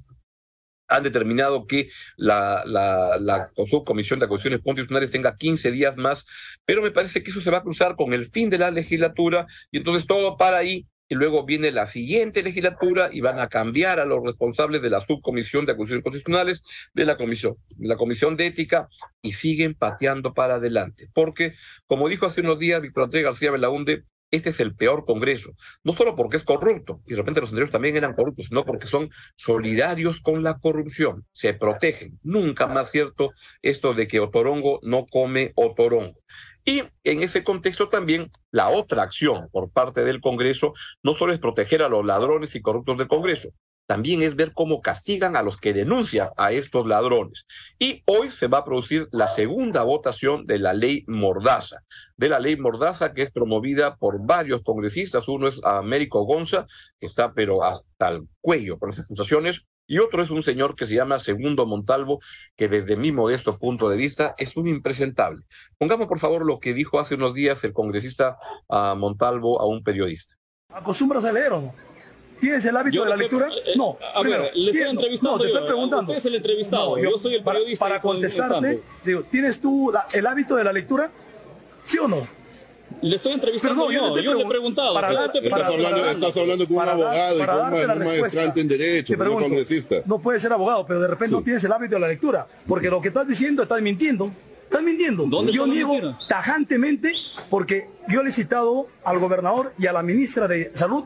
han 0.88 1.04
determinado 1.04 1.66
que 1.68 1.90
la, 2.18 2.64
la, 2.66 3.18
la 3.20 3.48
subcomisión 3.48 4.20
de 4.20 4.26
acusaciones 4.26 4.60
constitucionales 4.64 5.12
tenga 5.12 5.36
15 5.36 5.72
días 5.72 5.98
más, 5.98 6.26
pero 6.66 6.82
me 6.82 6.92
parece 6.92 7.24
que 7.24 7.32
eso 7.32 7.42
se 7.42 7.52
va 7.52 7.58
a 7.58 7.64
cruzar 7.64 7.96
con 7.96 8.14
el 8.14 8.26
fin 8.26 8.50
de 8.50 8.58
la 8.58 8.72
legislatura 8.72 9.48
y 9.72 9.78
entonces 9.78 10.08
todo 10.08 10.38
para 10.38 10.58
ahí 10.58 10.88
y 11.08 11.16
luego 11.16 11.46
viene 11.46 11.72
la 11.72 11.86
siguiente 11.86 12.42
legislatura 12.42 13.10
y 13.12 13.22
van 13.22 13.40
a 13.40 13.48
cambiar 13.48 14.00
a 14.00 14.06
los 14.06 14.24
responsables 14.24 14.82
de 14.82 14.90
la 14.90 15.06
subcomisión 15.06 15.66
de 15.66 15.74
acusaciones 15.74 16.04
constitucionales, 16.04 16.64
de 16.94 17.06
la 17.06 17.18
comisión, 17.18 17.56
de 17.78 17.88
la 17.88 17.96
comisión 17.96 18.36
de 18.36 18.48
ética 18.48 18.88
y 19.22 19.34
siguen 19.34 19.76
pateando 19.76 20.34
para 20.34 20.56
adelante. 20.56 21.10
Porque, 21.14 21.54
como 21.86 22.10
dijo 22.10 22.26
hace 22.26 22.42
unos 22.42 22.60
días 22.60 22.82
Víctor 22.82 23.04
Andrés 23.04 23.24
García 23.24 23.52
Belaunde, 23.52 24.04
este 24.36 24.50
es 24.50 24.60
el 24.60 24.76
peor 24.76 25.06
Congreso, 25.06 25.54
no 25.84 25.96
solo 25.96 26.16
porque 26.16 26.38
es 26.38 26.44
corrupto, 26.44 27.02
y 27.06 27.12
de 27.12 27.18
repente 27.18 27.42
los 27.42 27.50
anteriores 27.50 27.72
también 27.72 27.98
eran 27.98 28.14
corruptos, 28.14 28.48
sino 28.48 28.66
porque 28.66 28.88
son 28.88 29.10
solidarios 29.36 30.22
con 30.22 30.44
la 30.44 30.60
corrupción, 30.60 31.26
se 31.32 31.54
protegen. 31.54 32.20
Nunca 32.24 32.68
más 32.68 32.92
cierto 32.92 33.32
esto 33.62 33.94
de 33.94 34.08
que 34.08 34.20
Otorongo 34.20 34.80
no 34.84 35.06
come 35.06 35.52
Otorongo. 35.56 36.20
Y 36.68 36.84
en 37.04 37.22
ese 37.22 37.44
contexto 37.44 37.90
también 37.90 38.32
la 38.52 38.70
otra 38.70 39.04
acción 39.04 39.50
por 39.52 39.70
parte 39.70 40.04
del 40.04 40.20
Congreso 40.20 40.74
no 41.04 41.14
solo 41.14 41.32
es 41.32 41.40
proteger 41.40 41.84
a 41.84 41.90
los 41.90 42.04
ladrones 42.04 42.56
y 42.56 42.62
corruptos 42.62 42.98
del 42.98 43.08
Congreso, 43.08 43.50
también 43.88 44.24
es 44.24 44.36
ver 44.36 44.54
cómo 44.54 44.82
castigan 44.82 45.36
a 45.36 45.44
los 45.44 45.58
que 45.58 45.74
denuncian 45.74 46.30
a 46.38 46.52
estos 46.52 46.88
ladrones. 46.88 47.46
Y 47.80 48.04
hoy 48.06 48.32
se 48.32 48.48
va 48.48 48.60
a 48.60 48.64
producir 48.64 49.08
la 49.12 49.28
segunda 49.28 49.84
votación 49.84 50.46
de 50.46 50.60
la 50.60 50.74
ley 50.74 51.04
Mordaza, 51.08 51.84
de 52.18 52.30
la 52.30 52.40
ley 52.40 52.58
Mordaza 52.58 53.14
que 53.14 53.22
es 53.22 53.32
promovida 53.32 53.96
por 53.96 54.26
varios 54.26 54.62
congresistas. 54.64 55.28
Uno 55.28 55.48
es 55.48 55.64
Américo 55.64 56.24
Gonza, 56.26 56.66
que 57.00 57.06
está 57.06 57.34
pero 57.34 57.64
hasta 57.64 58.10
el 58.10 58.28
cuello 58.42 58.80
con 58.80 58.90
las 58.90 59.00
acusaciones, 59.00 59.66
y 59.88 60.00
otro 60.00 60.24
es 60.24 60.32
un 60.32 60.44
señor 60.44 60.76
que 60.76 60.88
se 60.88 60.96
llama 60.96 61.20
Segundo 61.20 61.68
Montalvo, 61.68 62.20
que 62.56 62.68
desde 62.68 62.96
mi 62.96 63.12
modesto 63.12 63.58
punto 63.58 63.88
de 63.88 63.98
vista 63.98 64.34
es 64.40 64.58
un 64.58 64.68
impresentable. 64.68 65.44
Pongamos 65.78 66.08
por 66.08 66.18
favor 66.18 66.44
lo 66.46 66.60
que 66.60 66.74
dijo 66.74 67.00
hace 67.00 67.16
unos 67.16 67.36
días 67.36 67.64
el 67.64 67.74
congresista 67.74 68.38
uh, 68.68 68.96
Montalvo 68.96 69.62
a 69.62 69.68
un 69.68 69.84
periodista. 69.84 70.36
¿Acostumbras 70.74 71.24
a 71.26 71.32
leer? 71.32 71.54
¿Tienes 72.40 72.66
el 72.66 72.78
hábito 72.78 72.96
yo 72.96 73.04
de 73.04 73.10
la 73.10 73.16
lectura? 73.16 73.50
Eh, 73.50 73.74
no. 73.76 73.98
A 74.14 74.22
primero, 74.22 74.44
ver, 74.44 74.52
le 74.56 74.72
estoy 74.72 74.90
entrevistando. 74.90 75.32
No, 75.32 75.40
te 75.40 75.48
estoy 75.48 75.66
preguntando. 75.66 76.12
Usted 76.12 76.18
es 76.18 76.26
el 76.26 76.36
entrevistado. 76.36 76.96
No, 76.96 77.04
yo, 77.04 77.12
yo, 77.12 77.20
soy 77.20 77.36
el 77.36 77.44
periodista. 77.44 77.80
Para, 77.80 77.96
para 77.96 78.02
contestarte, 78.02 78.82
digo, 79.04 79.24
¿tienes 79.24 79.60
tú 79.60 79.92
la, 79.94 80.08
el 80.12 80.28
hábito 80.28 80.56
de 80.56 80.64
la 80.64 80.74
lectura? 80.74 81.10
¿Sí 81.86 81.98
o 81.98 82.08
no? 82.08 82.28
Le 83.02 83.16
estoy 83.18 83.34
entrevistando 83.34 83.88
Pero 83.88 84.02
no, 84.02 84.18
yo, 84.18 84.22
yo 84.22 84.34
le 84.34 84.44
he 84.44 84.48
preguntado. 84.48 84.94
Para 84.94 85.14
dar, 85.14 85.32
para, 85.32 85.40
estás, 85.44 85.62
hablando, 85.64 85.98
para, 85.98 86.12
estás 86.12 86.38
hablando 86.38 86.68
con 86.68 86.78
un 86.78 86.90
abogado 86.90 87.38
y 87.38 87.46
con 87.46 88.02
un 88.02 88.22
maestrante 88.22 88.62
en 88.62 88.68
derecho, 88.68 89.14
Te 89.14 89.18
pregunto, 89.18 89.46
un 89.46 89.50
congresista. 89.50 89.96
No 90.06 90.20
puedes 90.20 90.42
ser 90.42 90.54
abogado, 90.54 90.86
pero 90.86 91.02
de 91.02 91.08
repente 91.08 91.30
sí. 91.30 91.36
no 91.36 91.44
tienes 91.44 91.64
el 91.64 91.72
hábito 91.72 91.96
de 91.96 92.02
la 92.02 92.08
lectura. 92.08 92.48
Porque 92.68 92.90
lo 92.90 93.02
que 93.02 93.10
estás 93.10 93.28
diciendo 93.28 93.64
estás 93.64 93.82
mintiendo. 93.82 94.32
Estás 94.64 94.82
mintiendo. 94.82 95.26
¿Dónde 95.26 95.52
yo 95.52 95.68
niego 95.68 96.18
tajantemente 96.28 97.14
porque 97.50 97.88
yo 98.08 98.24
le 98.24 98.30
he 98.30 98.34
citado 98.34 98.88
al 99.04 99.20
gobernador 99.20 99.74
y 99.78 99.88
a 99.88 99.94
la 99.94 100.02
ministra 100.02 100.48
de 100.48 100.72
Salud 100.74 101.04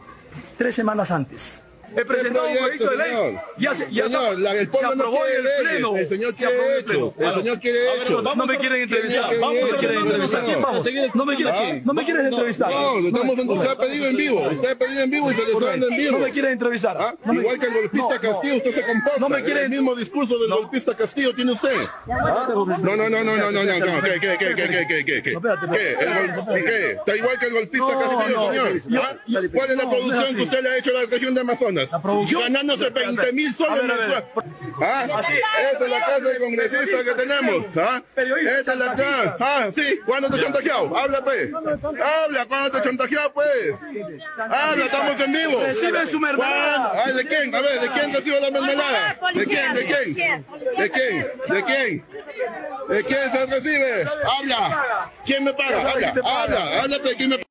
tres 0.58 0.76
semanas 0.76 1.12
antes. 1.12 1.64
He 1.96 2.06
presentado 2.06 2.48
un 2.48 2.58
proyecto 2.58 2.90
de 2.90 2.98
ley. 2.98 3.40
Ya 3.58 3.76
se, 3.76 3.92
ya 3.92 4.04
señor, 4.06 4.40
la, 4.40 4.56
el 4.56 4.70
pueblo 4.70 4.96
no 4.96 5.12
quiere 5.12 5.36
el 5.36 5.68
pleno. 5.68 5.98
El 5.98 6.10
señor 6.10 6.36
quiere 6.36 6.80
hecho. 6.80 7.14
El 7.18 7.34
señor 7.36 7.60
quiere 7.60 7.80
hecho. 7.96 8.22
No 8.22 8.46
me 8.46 8.58
quieren 8.58 8.82
entrevistar. 8.82 9.36
No 9.40 9.52
me 9.52 9.70
quieren 9.78 9.98
entrevistar. 9.98 10.44
Vamos. 10.62 10.86
No 11.16 11.26
me 11.26 11.36
quieren, 11.36 11.82
no 11.86 11.94
me 11.94 12.06
quieren 12.06 12.26
entrevistar. 12.28 12.72
No, 12.72 13.00
estamos 13.00 13.40
en, 13.40 13.50
usted 13.50 13.70
ha 13.70 13.78
pedido 13.78 14.08
en 14.08 14.18
vivo. 14.18 14.50
Usted 14.50 14.72
ha 14.72 14.76
pedido 14.76 15.02
en 15.02 15.12
vivo 15.12 15.32
y 15.32 15.36
se 15.36 15.46
le 15.46 15.52
está 15.52 15.74
en 15.74 15.90
vivo. 15.90 16.12
No 16.18 16.26
me 16.26 16.32
quieren 16.32 16.52
entrevistar. 16.52 17.18
Igual 17.32 17.60
que 17.60 17.66
el 17.66 17.74
golpista 17.74 18.20
Castillo, 18.20 18.56
usted 18.58 18.76
se 18.76 18.82
comporta. 18.82 19.20
No 19.20 19.30
me 19.30 19.44
quieren. 19.44 19.64
El 19.64 19.70
mismo 19.70 19.96
discurso 19.96 20.38
del 20.40 20.50
golpista 20.50 20.96
Castillo 20.96 21.34
tiene 21.36 21.52
usted. 21.52 21.76
No, 22.08 22.96
no, 22.96 23.10
no, 23.10 23.24
no, 23.24 23.38
no, 23.38 23.52
no, 23.52 23.64
no. 23.64 24.02
¿Qué, 24.02 24.20
qué, 24.20 24.38
qué, 24.40 24.56
qué, 24.56 24.68
qué, 24.70 24.88
qué, 24.88 25.06
qué? 25.06 25.24
¿Qué? 25.24 25.34
¿Qué? 26.66 26.92
Está 26.92 27.16
igual 27.16 27.40
que 27.40 27.46
el 27.46 27.54
golpista 27.54 28.00
Castillo, 28.00 28.82
señor. 28.84 29.52
¿Cuál 29.54 29.72
es 29.72 29.78
la 29.78 29.90
producción 29.90 30.36
que 30.36 30.42
usted 30.44 30.62
le 30.64 30.70
ha 30.70 30.78
hecho 30.78 30.92
a 30.92 31.02
la 31.02 31.06
región 31.10 31.34
de 31.34 31.42
Amazonas? 31.42 31.79
Ganándose 31.88 32.90
20 32.90 33.34
mil 33.34 33.56
soles 33.56 33.84
mensuales. 33.84 34.24
¿Ah? 34.82 35.06
Esa 35.06 35.86
es 35.86 35.90
la 35.90 36.00
casa 36.00 36.20
de 36.20 36.40
congresista 36.40 37.04
que 37.04 37.22
tenemos. 37.24 37.66
¿Ah? 37.78 38.02
Esa 38.16 38.74
es 38.74 38.80
la 38.80 38.96
casa. 38.96 39.38
Ah, 39.40 39.70
sí. 39.76 40.00
¿Cuándo 40.06 40.30
te 40.30 40.40
chantajeado? 40.40 40.98
Habla, 40.98 41.24
pues. 41.24 41.52
Habla, 41.54 42.46
¿cuándo 42.48 42.72
te 42.72 42.82
chantajeado, 42.82 43.34
pues? 43.34 43.76
Habla, 44.38 44.86
estamos 44.86 45.22
en 45.22 45.32
vivo. 45.32 45.60
Recibe 45.62 46.08
su 46.08 46.20
mermelada. 46.20 47.14
¿de 47.14 47.26
quién? 47.28 47.56
A 47.56 47.62
ver, 47.62 47.82
¿de 47.82 47.90
quién 47.90 48.14
recibe 48.14 48.40
la 48.40 48.52
mermelada? 48.52 49.20
¿De 49.34 49.46
quién? 49.46 49.74
¿De 49.74 49.86
quién? 49.86 50.46
¿De 50.78 50.90
quién? 50.92 51.28
¿De 51.50 51.64
quién? 51.64 52.06
¿De 52.90 53.04
quién 53.04 53.32
se 53.32 53.46
recibe? 53.46 54.04
Habla. 54.38 55.12
¿Quién 55.26 55.44
me 55.44 55.54
paga? 55.54 55.92
Habla, 55.92 56.14
habla, 56.26 56.82
háblate, 56.82 57.16
¿quién 57.16 57.30
me 57.30 57.38
paga? 57.38 57.50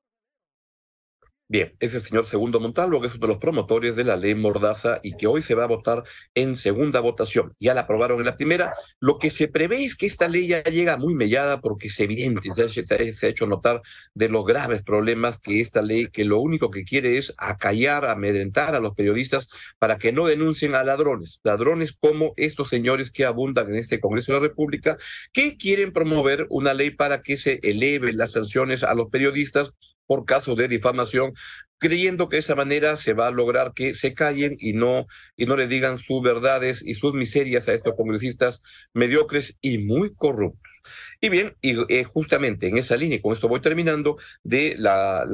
Bien, 1.51 1.75
es 1.81 1.95
el 1.95 2.03
señor 2.03 2.27
Segundo 2.27 2.61
Montalvo, 2.61 3.01
que 3.01 3.07
es 3.07 3.15
uno 3.15 3.23
de 3.23 3.29
los 3.29 3.39
promotores 3.39 3.97
de 3.97 4.05
la 4.05 4.19
ley 4.19 4.35
Mordaza 4.35 5.01
y 5.03 5.17
que 5.17 5.27
hoy 5.27 5.41
se 5.41 5.55
va 5.55 5.65
a 5.65 5.67
votar 5.67 6.03
en 6.35 6.59
segunda 6.59 7.01
votación. 7.01 7.55
Ya 7.59 7.73
la 7.73 7.83
aprobaron 7.83 8.19
en 8.19 8.27
la 8.27 8.37
primera. 8.37 8.75
Lo 9.01 9.19
que 9.19 9.31
se 9.31 9.49
prevé 9.49 9.83
es 9.83 9.97
que 9.97 10.05
esta 10.05 10.29
ley 10.29 10.49
ya 10.49 10.63
llega 10.65 10.99
muy 10.99 11.15
mellada 11.15 11.63
porque 11.63 11.87
es 11.87 11.99
evidente, 12.01 12.51
se 12.53 12.65
ha, 12.65 12.69
se 12.69 13.27
ha 13.27 13.31
hecho 13.31 13.47
notar 13.47 13.81
de 14.13 14.29
los 14.29 14.45
graves 14.45 14.83
problemas 14.83 15.39
que 15.39 15.63
esta 15.63 15.81
ley, 15.81 16.09
que 16.09 16.27
lo 16.27 16.39
único 16.39 16.71
que 16.71 16.85
quiere 16.85 17.17
es 17.17 17.33
acallar, 17.39 18.05
amedrentar 18.05 18.75
a 18.75 18.81
los 18.81 18.95
periodistas 18.95 19.49
para 19.79 19.97
que 19.97 20.13
no 20.13 20.27
denuncien 20.27 20.75
a 20.75 20.85
ladrones. 20.85 21.41
Ladrones 21.45 21.95
como 21.99 22.35
estos 22.37 22.69
señores 22.69 23.11
que 23.11 23.25
abundan 23.25 23.71
en 23.71 23.77
este 23.77 24.01
Congreso 24.01 24.33
de 24.33 24.41
la 24.41 24.49
República, 24.49 24.99
que 25.33 25.57
quieren 25.57 25.95
promover 25.95 26.47
una 26.51 26.75
ley 26.75 26.91
para 26.91 27.23
que 27.23 27.39
se 27.39 27.59
eleven 27.63 28.19
las 28.19 28.33
sanciones 28.33 28.83
a 28.83 28.93
los 28.93 29.09
periodistas 29.09 29.73
por 30.09 30.25
casos 30.25 30.57
de 30.57 30.67
difamación, 30.67 31.35
creyendo 31.79 32.29
que 32.29 32.37
de 32.37 32.41
esa 32.41 32.57
manera 32.57 32.97
se 32.97 33.13
va 33.13 33.29
a 33.29 33.31
lograr 33.31 33.73
que 33.75 33.95
se 33.95 34.15
callen 34.15 34.57
y 34.59 34.73
no, 34.73 35.07
y 35.37 35.47
no 35.47 35.57
le 35.57 35.69
digan 35.69 35.99
sus 35.99 36.23
verdades 36.23 36.83
y 36.85 36.95
sus 36.95 37.13
miserias 37.13 37.69
a 37.69 37.75
estos 37.75 37.95
congresistas 37.95 38.63
mediocres 38.95 39.57
y 39.61 39.79
muy 39.79 40.15
corruptos. 40.15 40.83
Y 41.21 41.29
bien, 41.29 41.57
y 41.61 41.77
eh, 41.93 42.05
justamente 42.05 42.69
en 42.69 42.79
esa 42.79 42.97
línea, 42.97 43.19
y 43.19 43.21
con 43.21 43.35
esto 43.35 43.49
voy 43.49 43.61
terminando, 43.61 44.17
de 44.43 44.75
la, 44.79 45.27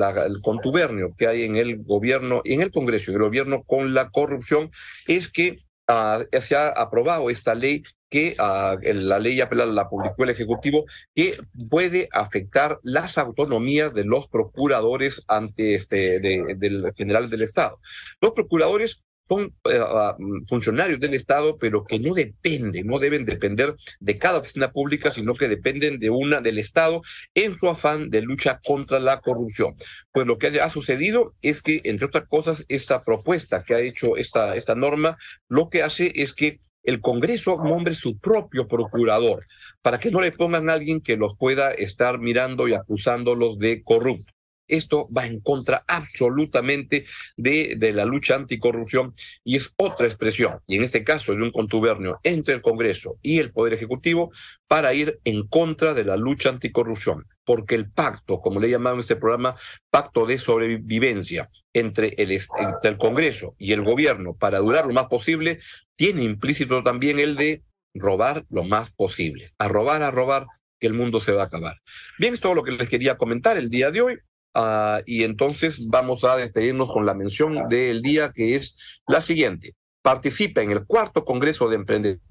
contubernio 0.42 1.14
que 1.16 1.28
hay 1.28 1.44
en 1.44 1.56
el 1.56 1.82
gobierno, 1.84 2.42
en 2.44 2.60
el 2.60 2.72
Congreso 2.72 3.12
y 3.12 3.14
el 3.14 3.22
gobierno 3.22 3.62
con 3.62 3.94
la 3.94 4.10
corrupción, 4.10 4.70
es 5.06 5.28
que 5.28 5.64
Uh, 5.86 6.24
se 6.40 6.56
ha 6.56 6.68
aprobado 6.68 7.28
esta 7.28 7.54
ley 7.54 7.82
que 8.14 8.36
uh, 8.38 8.78
la 8.94 9.18
ley 9.18 9.40
apelada 9.40 9.72
la 9.72 9.88
publicó 9.88 10.22
el 10.22 10.30
Ejecutivo, 10.30 10.84
que 11.16 11.36
puede 11.68 12.08
afectar 12.12 12.78
las 12.84 13.18
autonomías 13.18 13.92
de 13.92 14.04
los 14.04 14.28
procuradores 14.28 15.24
ante 15.26 15.74
este 15.74 16.20
de, 16.20 16.54
del 16.56 16.92
general 16.96 17.28
del 17.28 17.42
Estado. 17.42 17.80
Los 18.20 18.30
procuradores 18.30 19.02
son 19.28 19.52
uh, 19.64 20.46
funcionarios 20.48 21.00
del 21.00 21.14
Estado, 21.14 21.58
pero 21.58 21.82
que 21.82 21.98
no 21.98 22.14
dependen, 22.14 22.86
no 22.86 23.00
deben 23.00 23.24
depender 23.24 23.74
de 23.98 24.16
cada 24.16 24.38
oficina 24.38 24.70
pública, 24.70 25.10
sino 25.10 25.34
que 25.34 25.48
dependen 25.48 25.98
de 25.98 26.10
una 26.10 26.40
del 26.40 26.58
Estado 26.58 27.02
en 27.34 27.58
su 27.58 27.68
afán 27.68 28.10
de 28.10 28.20
lucha 28.20 28.60
contra 28.64 29.00
la 29.00 29.18
corrupción. 29.22 29.74
Pues 30.12 30.24
lo 30.24 30.38
que 30.38 30.60
ha 30.60 30.70
sucedido 30.70 31.34
es 31.42 31.62
que, 31.62 31.80
entre 31.82 32.06
otras 32.06 32.28
cosas, 32.28 32.64
esta 32.68 33.02
propuesta 33.02 33.64
que 33.64 33.74
ha 33.74 33.80
hecho 33.80 34.16
esta, 34.16 34.54
esta 34.54 34.76
norma, 34.76 35.18
lo 35.48 35.68
que 35.68 35.82
hace 35.82 36.12
es 36.14 36.32
que 36.32 36.60
el 36.84 37.00
Congreso 37.00 37.56
nombre 37.56 37.94
su 37.94 38.18
propio 38.18 38.68
procurador, 38.68 39.46
para 39.82 39.98
que 39.98 40.10
no 40.10 40.20
le 40.20 40.32
pongan 40.32 40.68
a 40.68 40.74
alguien 40.74 41.00
que 41.00 41.16
los 41.16 41.36
pueda 41.36 41.72
estar 41.72 42.18
mirando 42.18 42.68
y 42.68 42.74
acusándolos 42.74 43.58
de 43.58 43.82
corrupto. 43.82 44.33
Esto 44.68 45.08
va 45.16 45.26
en 45.26 45.40
contra 45.40 45.84
absolutamente 45.86 47.04
de, 47.36 47.74
de, 47.76 47.92
la 47.92 48.04
lucha 48.04 48.36
anticorrupción 48.36 49.14
y 49.44 49.56
es 49.56 49.72
otra 49.76 50.06
expresión, 50.06 50.60
y 50.66 50.76
en 50.76 50.84
este 50.84 51.04
caso 51.04 51.34
de 51.34 51.42
un 51.42 51.50
contubernio 51.50 52.18
entre 52.22 52.54
el 52.54 52.62
Congreso 52.62 53.18
y 53.22 53.38
el 53.38 53.52
Poder 53.52 53.74
Ejecutivo 53.74 54.32
para 54.66 54.94
ir 54.94 55.20
en 55.24 55.46
contra 55.46 55.94
de 55.94 56.04
la 56.04 56.16
lucha 56.16 56.48
anticorrupción, 56.48 57.26
porque 57.44 57.74
el 57.74 57.90
pacto, 57.90 58.40
como 58.40 58.60
le 58.60 58.70
llamamos 58.70 58.96
en 58.96 59.00
este 59.00 59.16
programa, 59.16 59.54
pacto 59.90 60.26
de 60.26 60.38
sobrevivencia 60.38 61.50
entre 61.72 62.14
el, 62.18 62.32
entre 62.32 62.90
el 62.90 62.96
Congreso 62.96 63.54
y 63.58 63.72
el 63.72 63.82
gobierno 63.82 64.34
para 64.34 64.58
durar 64.58 64.86
lo 64.86 64.92
más 64.92 65.06
posible, 65.06 65.60
tiene 65.96 66.24
implícito 66.24 66.82
también 66.82 67.18
el 67.18 67.36
de 67.36 67.62
robar 67.94 68.44
lo 68.50 68.64
más 68.64 68.90
posible. 68.90 69.50
A 69.58 69.68
robar, 69.68 70.02
a 70.02 70.10
robar, 70.10 70.46
que 70.80 70.86
el 70.86 70.94
mundo 70.94 71.20
se 71.20 71.32
va 71.32 71.42
a 71.42 71.46
acabar. 71.46 71.80
Bien, 72.18 72.34
es 72.34 72.40
todo 72.40 72.54
lo 72.54 72.62
que 72.62 72.72
les 72.72 72.88
quería 72.88 73.16
comentar 73.16 73.56
el 73.56 73.70
día 73.70 73.90
de 73.90 74.00
hoy. 74.00 74.18
Uh, 74.54 75.02
y 75.04 75.24
entonces 75.24 75.88
vamos 75.88 76.22
a 76.22 76.36
despedirnos 76.36 76.92
con 76.92 77.04
la 77.04 77.14
mención 77.14 77.68
del 77.68 78.02
día 78.02 78.30
que 78.32 78.54
es 78.54 78.76
la 79.08 79.20
siguiente. 79.20 79.74
Participa 80.00 80.62
en 80.62 80.70
el 80.70 80.86
cuarto 80.86 81.24
Congreso 81.24 81.68
de 81.68 81.74
Emprendedores 81.76 82.22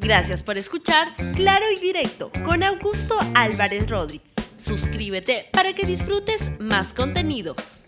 Gracias 0.01 0.43
por 0.43 0.57
escuchar 0.57 1.15
Claro 1.35 1.67
y 1.77 1.81
Directo 1.81 2.31
con 2.49 2.63
Augusto 2.63 3.19
Álvarez 3.35 3.89
Rodríguez. 3.89 4.33
Suscríbete 4.57 5.47
para 5.53 5.75
que 5.75 5.85
disfrutes 5.85 6.59
más 6.59 6.95
contenidos. 6.95 7.85